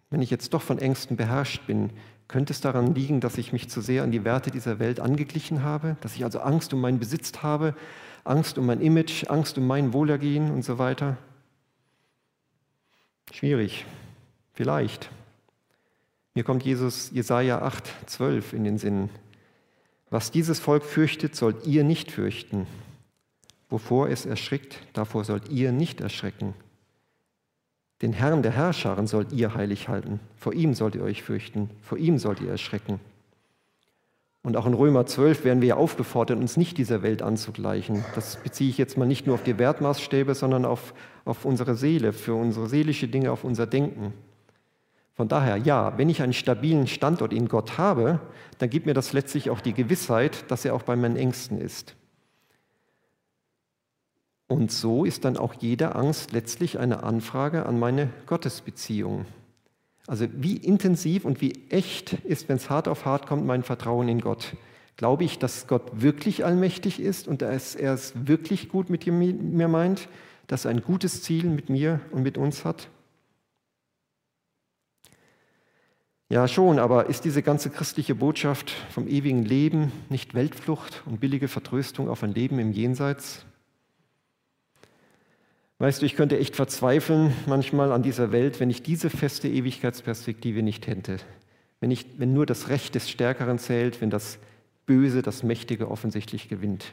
wenn 0.09 0.21
ich 0.21 0.29
jetzt 0.29 0.53
doch 0.53 0.61
von 0.61 0.79
Ängsten 0.79 1.15
beherrscht 1.15 1.65
bin, 1.67 1.91
könnte 2.29 2.53
es 2.53 2.61
daran 2.61 2.95
liegen, 2.95 3.19
dass 3.19 3.37
ich 3.37 3.51
mich 3.51 3.69
zu 3.69 3.81
sehr 3.81 4.03
an 4.03 4.11
die 4.11 4.23
Werte 4.23 4.51
dieser 4.51 4.79
Welt 4.79 5.01
angeglichen 5.01 5.63
habe, 5.63 5.97
dass 5.99 6.15
ich 6.15 6.23
also 6.23 6.39
Angst 6.39 6.73
um 6.73 6.79
meinen 6.79 6.99
Besitz 6.99 7.33
habe, 7.41 7.75
Angst 8.23 8.57
um 8.57 8.67
mein 8.67 8.79
Image, 8.79 9.29
Angst 9.29 9.57
um 9.57 9.67
mein 9.67 9.93
Wohlergehen 9.93 10.51
und 10.51 10.63
so 10.63 10.77
weiter? 10.77 11.17
Schwierig, 13.33 13.85
vielleicht. 14.53 15.09
Mir 16.35 16.43
kommt 16.43 16.63
Jesus 16.63 17.09
Jesaja 17.11 17.63
8, 17.63 17.91
12 18.05 18.53
in 18.53 18.63
den 18.63 18.77
Sinn. 18.77 19.09
Was 20.11 20.29
dieses 20.29 20.59
Volk 20.59 20.83
fürchtet, 20.83 21.35
sollt 21.35 21.65
ihr 21.65 21.83
nicht 21.83 22.11
fürchten. 22.11 22.67
Wovor 23.69 24.09
es 24.09 24.27
erschrickt, 24.27 24.79
davor 24.93 25.23
sollt 25.23 25.49
ihr 25.49 25.71
nicht 25.71 25.99
erschrecken. 25.99 26.53
Den 28.01 28.13
Herrn 28.13 28.43
der 28.43 28.51
Herrscharen 28.51 29.07
sollt 29.07 29.33
ihr 29.33 29.55
heilig 29.55 29.89
halten. 29.89 30.19
Vor 30.37 30.53
ihm 30.53 30.73
sollt 30.73 30.95
ihr 30.95 31.03
euch 31.03 31.21
fürchten. 31.21 31.69
Vor 31.81 31.97
ihm 31.97 32.17
sollt 32.17 32.39
ihr 32.39 32.49
erschrecken. 32.49 32.99
Und 34.41 34.55
auch 34.55 34.65
in 34.65 34.73
Römer 34.73 35.05
12 35.05 35.43
werden 35.43 35.61
wir 35.61 35.75
aufgefordert, 35.75 36.39
uns 36.39 36.55
nicht 36.55 36.77
dieser 36.77 37.01
Welt 37.01 37.21
anzugleichen. 37.21 38.05
Das 38.15 38.37
beziehe 38.37 38.69
ich 38.69 38.77
jetzt 38.77 38.97
mal 38.97 39.05
nicht 39.05 39.27
nur 39.27 39.35
auf 39.35 39.43
die 39.43 39.59
Wertmaßstäbe, 39.59 40.33
sondern 40.33 40.63
auf, 40.63 40.93
auf 41.25 41.43
unsere 41.43 41.75
Seele, 41.75 42.13
für 42.13 42.35
unsere 42.35 42.69
seelische 42.69 43.09
Dinge, 43.09 43.31
auf 43.31 43.43
unser 43.43 43.67
Denken. 43.67 44.13
Von 45.13 45.27
daher, 45.27 45.57
ja, 45.57 45.97
wenn 45.97 46.07
ich 46.07 46.21
einen 46.21 46.31
stabilen 46.31 46.87
Standort 46.87 47.33
in 47.33 47.49
Gott 47.49 47.77
habe, 47.77 48.21
dann 48.59 48.69
gibt 48.69 48.85
mir 48.85 48.93
das 48.93 49.11
letztlich 49.11 49.49
auch 49.49 49.59
die 49.59 49.73
Gewissheit, 49.73 50.49
dass 50.49 50.63
er 50.63 50.73
auch 50.73 50.83
bei 50.83 50.95
meinen 50.95 51.17
Ängsten 51.17 51.59
ist. 51.59 51.95
Und 54.49 54.71
so 54.71 55.05
ist 55.05 55.25
dann 55.25 55.37
auch 55.37 55.53
jede 55.53 55.95
Angst 55.95 56.31
letztlich 56.31 56.79
eine 56.79 57.03
Anfrage 57.03 57.67
an 57.67 57.77
meine 57.77 58.09
Gottesbeziehung. 58.25 59.27
Also 60.07 60.25
wie 60.33 60.57
intensiv 60.57 61.23
und 61.23 61.39
wie 61.39 61.69
echt 61.69 62.13
ist, 62.13 62.49
wenn 62.49 62.55
es 62.55 62.67
hart 62.67 62.87
auf 62.87 63.05
hart 63.05 63.27
kommt, 63.27 63.45
mein 63.45 63.61
Vertrauen 63.61 64.09
in 64.09 64.21
Gott. 64.21 64.55
Glaube 64.97 65.23
ich, 65.23 65.37
dass 65.37 65.67
Gott 65.67 66.01
wirklich 66.01 66.45
allmächtig 66.45 66.99
ist 66.99 67.27
und 67.27 67.43
dass 67.43 67.75
er 67.75 67.93
es 67.93 68.13
wirklich 68.25 68.69
gut 68.69 68.89
mit 68.89 69.05
mir 69.05 69.67
meint, 69.67 70.09
dass 70.47 70.65
er 70.65 70.71
ein 70.71 70.81
gutes 70.81 71.21
Ziel 71.21 71.45
mit 71.45 71.69
mir 71.69 72.01
und 72.09 72.23
mit 72.23 72.39
uns 72.39 72.65
hat? 72.65 72.89
Ja, 76.27 76.47
schon, 76.47 76.79
aber 76.79 77.05
ist 77.05 77.23
diese 77.23 77.43
ganze 77.43 77.69
christliche 77.69 78.15
Botschaft 78.15 78.71
vom 78.89 79.07
ewigen 79.07 79.45
Leben 79.45 79.91
nicht 80.09 80.33
Weltflucht 80.33 81.03
und 81.05 81.19
billige 81.19 81.47
Vertröstung 81.47 82.09
auf 82.09 82.23
ein 82.23 82.33
Leben 82.33 82.57
im 82.57 82.71
Jenseits? 82.71 83.45
Weißt 85.81 86.01
du, 86.01 86.05
ich 86.05 86.15
könnte 86.15 86.37
echt 86.37 86.57
verzweifeln 86.57 87.33
manchmal 87.47 87.93
an 87.93 88.03
dieser 88.03 88.33
Welt, 88.33 88.59
wenn 88.59 88.69
ich 88.69 88.83
diese 88.83 89.09
feste 89.09 89.47
Ewigkeitsperspektive 89.47 90.61
nicht 90.61 90.87
hätte. 90.87 91.17
Wenn, 91.79 91.89
ich, 91.89 92.05
wenn 92.17 92.33
nur 92.33 92.45
das 92.45 92.67
Recht 92.67 92.95
des 92.95 93.09
Stärkeren 93.09 93.59
zählt, 93.59 94.01
wenn 94.01 94.09
das 94.09 94.39
Böse, 94.85 95.21
das 95.21 95.41
Mächtige 95.41 95.89
offensichtlich 95.89 96.49
gewinnt. 96.49 96.91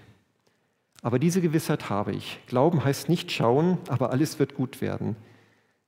Aber 1.03 1.19
diese 1.19 1.41
Gewissheit 1.41 1.91
habe 1.91 2.13
ich. 2.13 2.39
Glauben 2.47 2.85
heißt 2.85 3.09
nicht 3.09 3.33
schauen, 3.33 3.79
aber 3.89 4.11
alles 4.11 4.39
wird 4.39 4.55
gut 4.55 4.81
werden. 4.81 5.17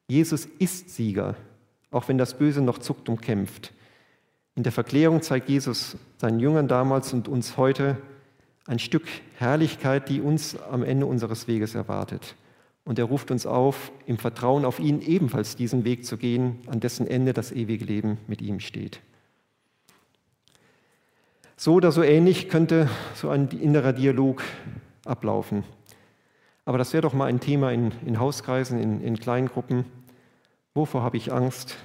Jesus 0.08 0.46
ist 0.58 0.90
Sieger, 0.90 1.36
auch 1.92 2.08
wenn 2.08 2.18
das 2.18 2.36
Böse 2.36 2.62
noch 2.62 2.78
zuckt 2.78 3.08
und 3.08 3.22
kämpft. 3.22 3.72
In 4.56 4.64
der 4.64 4.72
Verklärung 4.72 5.22
zeigt 5.22 5.48
Jesus 5.48 5.96
seinen 6.16 6.40
Jüngern 6.40 6.66
damals 6.66 7.12
und 7.12 7.28
uns 7.28 7.56
heute 7.56 7.96
ein 8.66 8.80
Stück 8.80 9.06
Herrlichkeit, 9.36 10.08
die 10.08 10.20
uns 10.20 10.60
am 10.60 10.82
Ende 10.82 11.06
unseres 11.06 11.46
Weges 11.46 11.76
erwartet. 11.76 12.34
Und 12.88 12.98
er 12.98 13.04
ruft 13.04 13.30
uns 13.30 13.44
auf, 13.44 13.92
im 14.06 14.16
Vertrauen 14.16 14.64
auf 14.64 14.80
ihn 14.80 15.02
ebenfalls 15.02 15.56
diesen 15.56 15.84
Weg 15.84 16.06
zu 16.06 16.16
gehen, 16.16 16.60
an 16.68 16.80
dessen 16.80 17.06
Ende 17.06 17.34
das 17.34 17.52
ewige 17.52 17.84
Leben 17.84 18.16
mit 18.28 18.40
ihm 18.40 18.60
steht. 18.60 19.00
So 21.58 21.74
oder 21.74 21.92
so 21.92 22.02
ähnlich 22.02 22.48
könnte 22.48 22.88
so 23.14 23.28
ein 23.28 23.48
innerer 23.48 23.92
Dialog 23.92 24.42
ablaufen. 25.04 25.64
Aber 26.64 26.78
das 26.78 26.94
wäre 26.94 27.02
doch 27.02 27.12
mal 27.12 27.26
ein 27.26 27.40
Thema 27.40 27.72
in, 27.72 27.92
in 28.06 28.18
Hauskreisen, 28.18 28.80
in, 28.80 29.02
in 29.02 29.18
kleinen 29.18 29.48
Gruppen. 29.48 29.84
Wovor 30.72 31.02
habe 31.02 31.18
ich 31.18 31.30
Angst? 31.30 31.76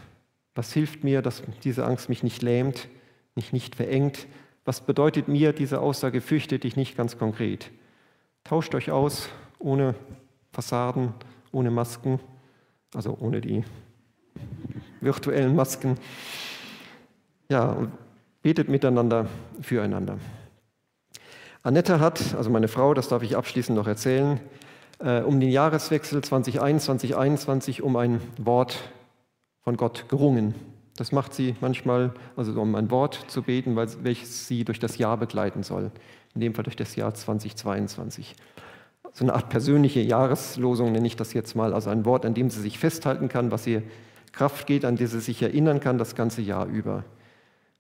Was 0.56 0.72
hilft 0.72 1.04
mir, 1.04 1.22
dass 1.22 1.44
diese 1.66 1.86
Angst 1.86 2.08
mich 2.08 2.24
nicht 2.24 2.42
lähmt, 2.42 2.88
mich 3.36 3.52
nicht 3.52 3.76
verengt? 3.76 4.26
Was 4.64 4.80
bedeutet 4.80 5.28
mir 5.28 5.52
diese 5.52 5.82
Aussage, 5.82 6.22
fürchte 6.22 6.60
dich 6.60 6.78
nicht 6.78 6.96
ganz 6.96 7.18
konkret? 7.18 7.72
Tauscht 8.46 8.74
euch 8.74 8.90
aus, 8.90 9.28
ohne 9.60 9.96
Fassaden, 10.54 11.14
ohne 11.52 11.72
Masken, 11.72 12.20
also 12.94 13.18
ohne 13.20 13.42
die 13.42 13.64
virtuellen 15.02 15.56
Masken. 15.56 15.98
Ja, 17.50 17.72
und 17.72 17.92
betet 18.44 18.70
miteinander 18.70 19.28
füreinander. 19.62 20.20
Annette 21.64 22.00
hat, 22.00 22.36
also 22.36 22.50
meine 22.50 22.68
Frau, 22.68 22.94
das 22.94 23.08
darf 23.08 23.24
ich 23.24 23.36
abschließend 23.36 23.76
noch 23.76 23.88
erzählen, 23.88 24.40
äh, 25.00 25.22
um 25.22 25.40
den 25.40 25.50
Jahreswechsel 25.50 26.22
2021, 26.24 27.12
2021 27.12 27.82
um 27.82 27.96
ein 27.96 28.22
Wort 28.38 28.78
von 29.62 29.76
Gott 29.76 30.08
gerungen. 30.10 30.54
Das 30.98 31.12
macht 31.12 31.34
sie 31.34 31.56
manchmal, 31.62 32.14
also 32.36 32.60
um 32.62 32.76
ein 32.76 32.92
Wort 32.92 33.26
zu 33.28 33.42
beten, 33.42 33.76
welches 33.76 34.48
sie 34.48 34.64
durch 34.64 34.80
das 34.80 34.98
Jahr 34.98 35.18
begleiten 35.18 35.64
soll. 35.64 35.90
In 36.36 36.42
dem 36.42 36.54
Fall 36.54 36.64
durch 36.64 36.76
das 36.76 36.96
Jahr 36.96 37.14
2022 37.14 38.36
so 39.14 39.24
eine 39.24 39.34
Art 39.34 39.50
persönliche 39.50 40.02
Jahreslosung, 40.02 40.92
nenne 40.92 41.08
ich 41.08 41.16
das 41.16 41.34
jetzt 41.34 41.56
mal, 41.56 41.74
also 41.74 41.90
ein 41.90 42.04
Wort, 42.04 42.26
an 42.26 42.34
dem 42.34 42.50
sie 42.50 42.62
sich 42.62 42.80
festhalten 42.80 43.30
kann, 43.30 43.52
was 43.52 43.66
ihr 43.68 43.84
Kraft 44.32 44.66
geht, 44.66 44.84
an 44.84 44.98
das 44.98 45.12
sie 45.12 45.20
sich 45.20 45.42
erinnern 45.42 45.80
kann 45.80 46.00
das 46.00 46.16
ganze 46.16 46.42
Jahr 46.42 46.66
über. 46.66 47.04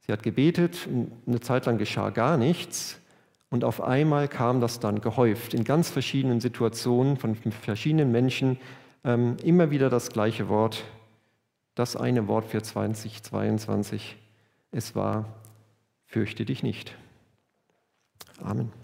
Sie 0.05 0.11
hat 0.11 0.21
gebetet, 0.21 0.87
eine 1.25 1.39
Zeit 1.39 1.65
lang 1.65 1.77
geschah 1.77 2.11
gar 2.11 2.37
nichts 2.37 2.99
und 3.49 3.63
auf 3.63 3.81
einmal 3.81 4.27
kam 4.27 4.61
das 4.61 4.79
dann 4.79 5.01
gehäuft 5.01 5.53
in 5.53 5.63
ganz 5.63 5.89
verschiedenen 5.89 6.39
Situationen 6.39 7.17
von 7.17 7.35
verschiedenen 7.35 8.11
Menschen 8.11 8.57
ähm, 9.03 9.37
immer 9.43 9.71
wieder 9.71 9.89
das 9.89 10.09
gleiche 10.09 10.49
Wort, 10.49 10.83
das 11.73 11.95
eine 11.95 12.27
Wort 12.27 12.45
für 12.45 12.61
2022. 12.61 14.17
Es 14.71 14.95
war, 14.95 15.25
fürchte 16.05 16.45
dich 16.45 16.63
nicht. 16.63 16.95
Amen. 18.41 18.82